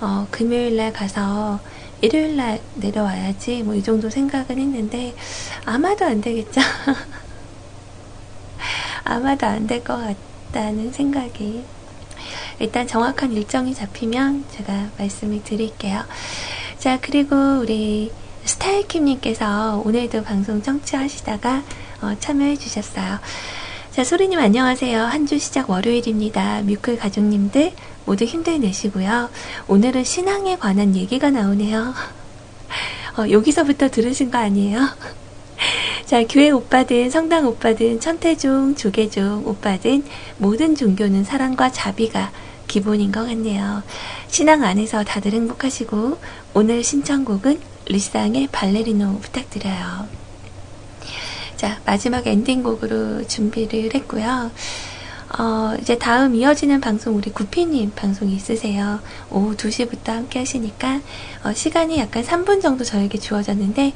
[0.00, 1.60] 어, 금요일 날 가서
[2.00, 5.14] 일요일 날 내려와야지 뭐 이 정도 생각은 했는데
[5.64, 6.60] 아마도 안 되겠죠.
[9.04, 9.96] 아마도 안 될 것
[10.52, 11.64] 같다는 생각이
[12.58, 16.02] 일단 정확한 일정이 잡히면 제가 말씀을 드릴게요.
[16.78, 18.10] 자, 그리고 우리
[18.44, 21.62] 스타일킴님께서 오늘도 방송 청취하시다가
[22.02, 23.18] 어, 참여해 주셨어요.
[23.90, 25.02] 자, 소리님 안녕하세요.
[25.02, 26.62] 한 주 시작 월요일입니다.
[26.62, 27.72] 뮤클 가족님들
[28.06, 29.28] 모두 힘들내시고요.
[29.68, 31.92] 오늘은 신앙에 관한 얘기가 나오네요.
[33.18, 34.80] 어, 여기서부터 들으신 거 아니에요?
[36.06, 40.04] 자, 교회 오빠든 성당 오빠든 천태종, 조계종 오빠든
[40.38, 42.30] 모든 종교는 사랑과 자비가
[42.68, 43.82] 기본인 것 같네요.
[44.28, 46.18] 신앙 안에서 다들 행복하시고
[46.54, 50.06] 오늘 신청곡은 리쌍의 발레리노 부탁드려요.
[51.56, 54.50] 자, 마지막 엔딩곡으로 준비를 했고요.
[55.38, 59.00] 어, 이제 다음 이어지는 방송 우리 구피님 방송 있으세요.
[59.30, 61.00] 오후 2시부터 함께 하시니까
[61.44, 63.92] 어, 시간이 약간 3분 정도 저에게 주어졌는데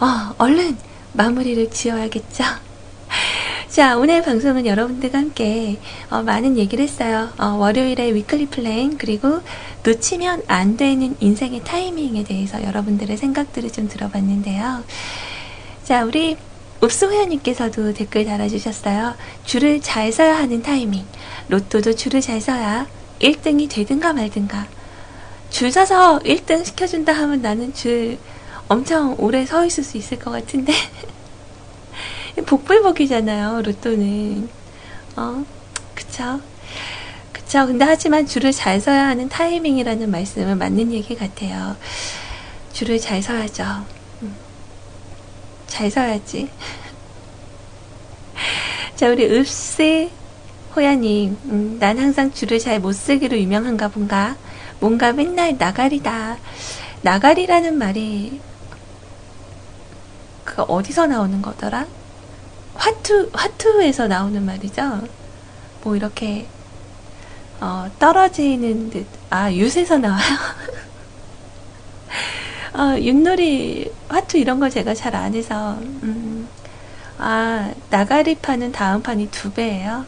[0.00, 0.78] 어, 얼른
[1.12, 2.44] 마무리를 지어야겠죠.
[3.68, 7.28] 자, 오늘 방송은 여러분들과 함께 어, 많은 얘기를 했어요.
[7.38, 9.40] 어, 월요일에 weekly plan 그리고
[9.84, 14.84] 놓치면 안 되는 인생의 타이밍에 대해서 여러분들의 생각들을 좀 들어봤는데요.
[15.84, 16.38] 자, 우리
[16.82, 19.14] 읍소회원님께서도 댓글 달아주셨어요.
[19.44, 21.04] 줄을 잘 서야 하는 타이밍.
[21.48, 22.86] 로또도 줄을 잘 서야
[23.20, 24.66] 1등이 되든가 말든가.
[25.50, 28.18] 줄 서서 1등 시켜준다 하면 나는 줄
[28.68, 30.72] 엄청 오래 서 있을 수 있을 것 같은데.
[32.46, 34.48] 복불복이잖아요, 로또는.
[35.16, 35.44] 어,
[35.94, 36.40] 그쵸.
[37.32, 37.66] 그쵸.
[37.66, 41.76] 근데 하지만 줄을 잘 서야 하는 타이밍이라는 말씀은 맞는 얘기 같아요.
[42.72, 44.01] 줄을 잘 서야죠.
[45.72, 45.74] 음.
[45.74, 46.50] 잘 서야지.
[48.94, 50.10] 자, 우리 읍스
[50.76, 54.36] 호야님, 음, 난 항상 줄을 잘 못 쓰기로 유명한가 본가.
[54.80, 56.36] 뭔가 맨날 나가리다.
[57.02, 58.40] 나가리라는 말이
[60.44, 61.86] 그 어디서 나오는 거더라?
[62.74, 65.02] 화투, 화투에서 나오는 말이죠.
[65.82, 66.46] 뭐 이렇게,
[67.60, 70.20] 어, 떨어지는 듯, 아, 윷에서 나와요.
[72.74, 76.48] 어, 윷놀이, 화투 이런 걸 제가 잘 안 해서, 음,
[77.18, 80.06] 아, 나가리 판은 다음 판이 두 배예요.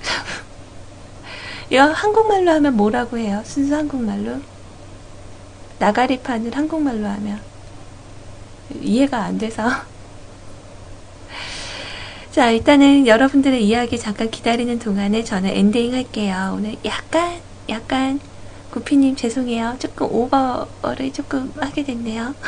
[1.70, 3.42] 이거 한국말로 하면 뭐라고 해요?
[3.44, 4.38] 순수 한국말로?
[5.78, 7.40] 나가리 판을 한국말로 하면
[8.80, 9.68] 이해가 안 돼서
[12.32, 18.20] 자 일단은 여러분들의 이야기 잠깐 기다리는 동안에 저는 엔딩 할게요 오늘 약간 약간
[18.70, 22.34] 구피님 죄송해요 조금 오버를 조금 하게 됐네요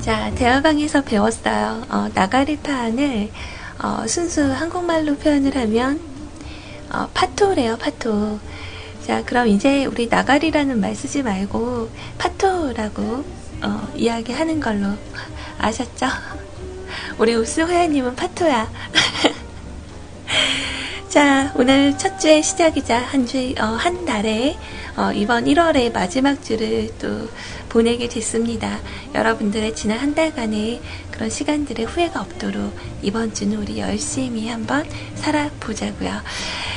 [0.00, 3.30] 자 대화방에서 배웠어요 어, 나가리판을
[3.82, 6.00] 어, 순수 한국말로 표현을 하면
[6.92, 8.40] 어, 파토래요, 파토.
[9.06, 11.88] 자, 그럼 이제 우리 나가리라는 말 쓰지 말고
[12.18, 13.24] 파토라고
[13.62, 14.88] 어, 이야기하는 걸로
[15.58, 16.08] 아셨죠?
[17.18, 18.68] 우리 우스 호야님은 파토야.
[21.10, 24.56] 자, 오늘 첫 주의 시작이자 한 주, 어, 한 달에,
[24.96, 27.28] 어, 이번 1월의 마지막 주를 또
[27.68, 28.78] 보내게 됐습니다.
[29.12, 30.80] 여러분들의 지난 한 달간의
[31.10, 34.86] 그런 시간들의 후회가 없도록 이번 주는 우리 열심히 한번
[35.16, 36.12] 살아보자고요.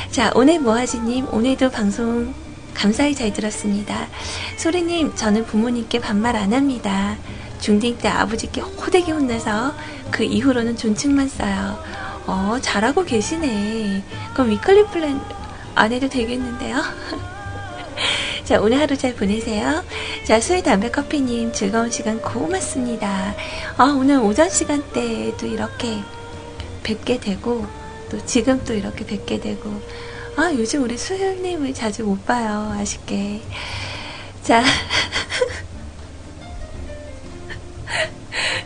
[0.09, 2.34] 자, 오늘 모아지님, 오늘도 방송
[2.73, 4.07] 감사히 잘 들었습니다.
[4.57, 7.17] 소리님, 저는 부모님께 반말 안 합니다.
[7.59, 9.75] 중딩 때 아버지께 호되게 혼나서
[10.09, 11.77] 그 이후로는 존칭만 써요.
[12.26, 14.03] 어, 잘하고 계시네.
[14.34, 15.19] 그럼 weekly plan
[15.76, 16.78] 안 해도 되겠는데요?
[18.43, 19.84] 자, 오늘 하루 잘 보내세요.
[20.26, 23.36] 자, 수의 담배 커피님 즐거운 시간 고맙습니다.
[23.78, 26.01] 아, 오늘 오전 시간대에도 이렇게
[26.84, 27.65] 뵙게 되고,
[28.13, 29.82] 또 지금 또 이렇게 뵙게 되고
[30.36, 33.41] 아 요즘 우리 수현님을 자주 못 봐요 아쉽게
[34.43, 34.63] 자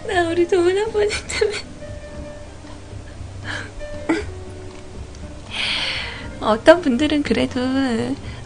[0.05, 1.56] 나 우리 도훈 아버님 때문
[6.47, 7.59] 어떤 분들은 그래도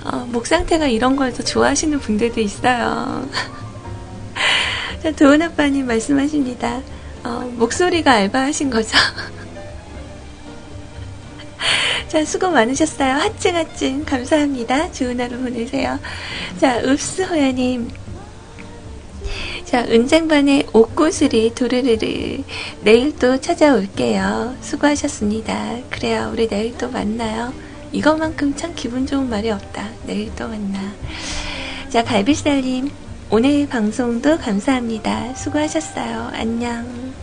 [0.04, 3.30] 어, 목 상태가 이런 걸 더 좋아하시는 분들도 있어요.
[5.04, 6.82] 자, 도훈 아빠님 말씀하십니다.
[7.24, 8.98] 어, 목소리가 알바하신 거죠?
[12.10, 13.14] 자, 수고 많으셨어요.
[13.14, 14.92] 하증 하증 감사합니다.
[14.92, 15.98] 좋은 하루 보내세요.
[16.60, 17.90] 자, 읍스 호야님.
[19.66, 22.44] 자, 은쟁반의 옷구슬이 도르르르.
[22.82, 24.58] 내일 또 찾아올게요.
[24.62, 25.78] 수고하셨습니다.
[25.90, 26.30] 그래요.
[26.34, 27.54] 우리 내일 또 만나요.
[27.92, 29.90] 이것만큼 참 기분 좋은 말이 없다.
[30.06, 30.80] 내일 또 만나.
[31.90, 32.90] 자, 갈비살님.
[33.30, 35.34] 오늘 방송도 감사합니다.
[35.36, 36.32] 수고하셨어요.
[36.34, 37.14] 안녕.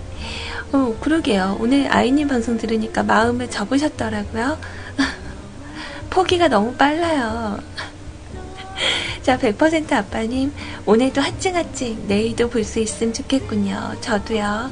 [0.73, 1.57] 어, 그러게요.
[1.61, 4.59] 오늘 아이님 방송 들으니까 마음을 접으셨더라고요.
[6.11, 7.59] 포기가 너무 빨라요.
[9.23, 10.53] 자, 100% 아빠님,
[10.87, 13.97] 오늘도 하찡하찡, 내일도 볼 수 있으면 좋겠군요.
[14.01, 14.71] 저도요.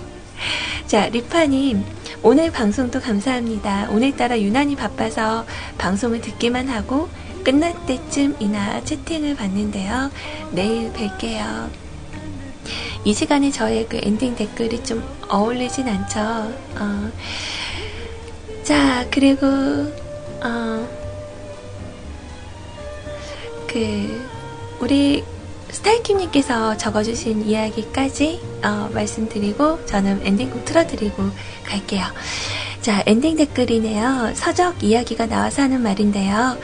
[0.87, 1.85] 자, 리파님,
[2.23, 3.89] 오늘 방송도 감사합니다.
[3.91, 5.47] 오늘따라 유난히 바빠서
[5.79, 7.09] 방송을 듣기만 하고
[7.45, 10.11] 끝날 때쯤이나 채팅을 봤는데요.
[10.51, 11.71] 내일 뵐게요.
[13.05, 16.21] 이 시간에 저의 그 엔딩 댓글이 좀 어울리진 않죠.
[16.21, 17.13] 어.
[18.65, 20.89] 자, 그리고, 어,
[23.69, 24.29] 그,
[24.81, 25.23] 우리
[25.77, 31.31] 스타이킴님께서 적어주신 이야기까지 어, 말씀드리고 저는 엔딩곡 틀어드리고
[31.65, 32.05] 갈게요.
[32.81, 34.33] 자, 엔딩 댓글이네요.
[34.35, 36.57] 서적 이야기가 나와서 하는 말인데요.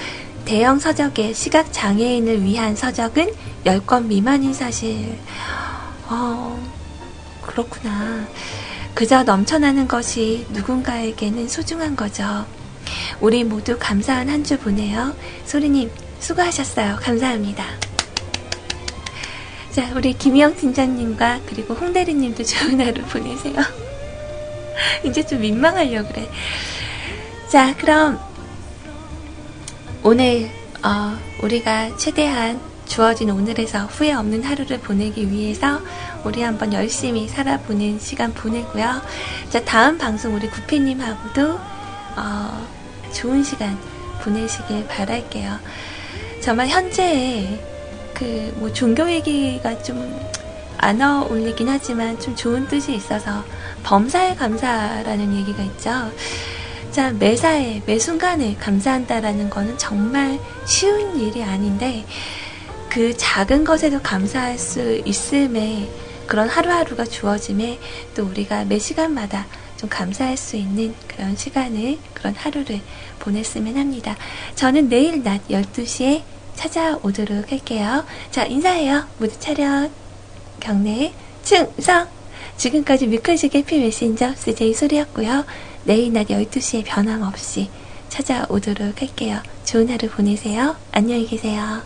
[0.47, 3.33] 대형 서적의 시각 장애인을 위한 서적은
[3.65, 5.19] 10권 미만인 사실.
[6.09, 6.59] 어,
[7.43, 8.27] 그렇구나.
[8.95, 12.47] 그저 넘쳐나는 것이 누군가에게는 소중한 거죠.
[13.21, 15.15] 우리 모두 감사한 한 주 보내요.
[15.45, 16.97] 소리님, 수고하셨어요.
[17.01, 17.65] 감사합니다.
[19.73, 23.55] 자, 우리 김영 팀장님과 그리고 홍대리님도 좋은 하루 보내세요.
[25.03, 26.29] 이제 좀 민망하려 그래.
[27.49, 28.21] 자, 그럼
[30.03, 30.51] 오늘
[30.83, 35.81] 어, 우리가 최대한 주어진 오늘에서 후회 없는 하루를 보내기 위해서
[36.23, 39.01] 우리 한번 열심히 살아보는 시간 보내고요.
[39.49, 41.59] 자, 다음 방송 우리 구피님하고도
[42.17, 42.67] 어,
[43.15, 43.79] 좋은 시간
[44.23, 45.59] 보내시길 바랄게요.
[46.43, 47.72] 정말 현재의
[48.23, 50.33] 그 뭐 종교 얘기가 좀
[50.83, 53.45] 안 어울리긴 하지만 좀 좋은 뜻이 있어서
[53.85, 55.91] 범사에 감사라는 얘기가 있죠.
[56.91, 62.05] 자, 매사에, 매 순간에 감사한다라는 거는 정말 쉬운 일이 아닌데,
[62.91, 65.89] 그 작은 것에도 감사할 수 있음에
[66.27, 67.79] 그런 하루하루가 주어짐에
[68.17, 69.47] 또 우리가 매 시간마다
[69.77, 72.81] 좀 감사할 수 있는 그런 시간을 그런 하루를
[73.21, 74.17] 보냈으면 합니다.
[74.57, 78.05] 저는 내일 낮 12시에 찾아오도록 할게요.
[78.31, 79.05] 자, 인사해요.
[79.19, 79.91] 모두 차렷.
[80.61, 81.13] 경례.
[81.43, 82.09] 충성.
[82.57, 85.45] 지금까지 뮤클식 해피 메신저 CJ 소리였고요.
[85.85, 87.71] 내일 낮 12시에 변함없이
[88.09, 89.43] 찾아오도록 할게요.
[89.65, 90.77] 좋은 하루 보내세요.
[90.93, 91.83] 안녕히 계세요.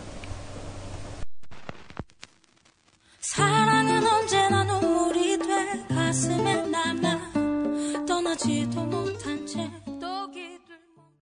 [3.21, 9.26] 사랑은 언제나 눈물이 돼 가슴에 남아 떠나지 하지도 못한 채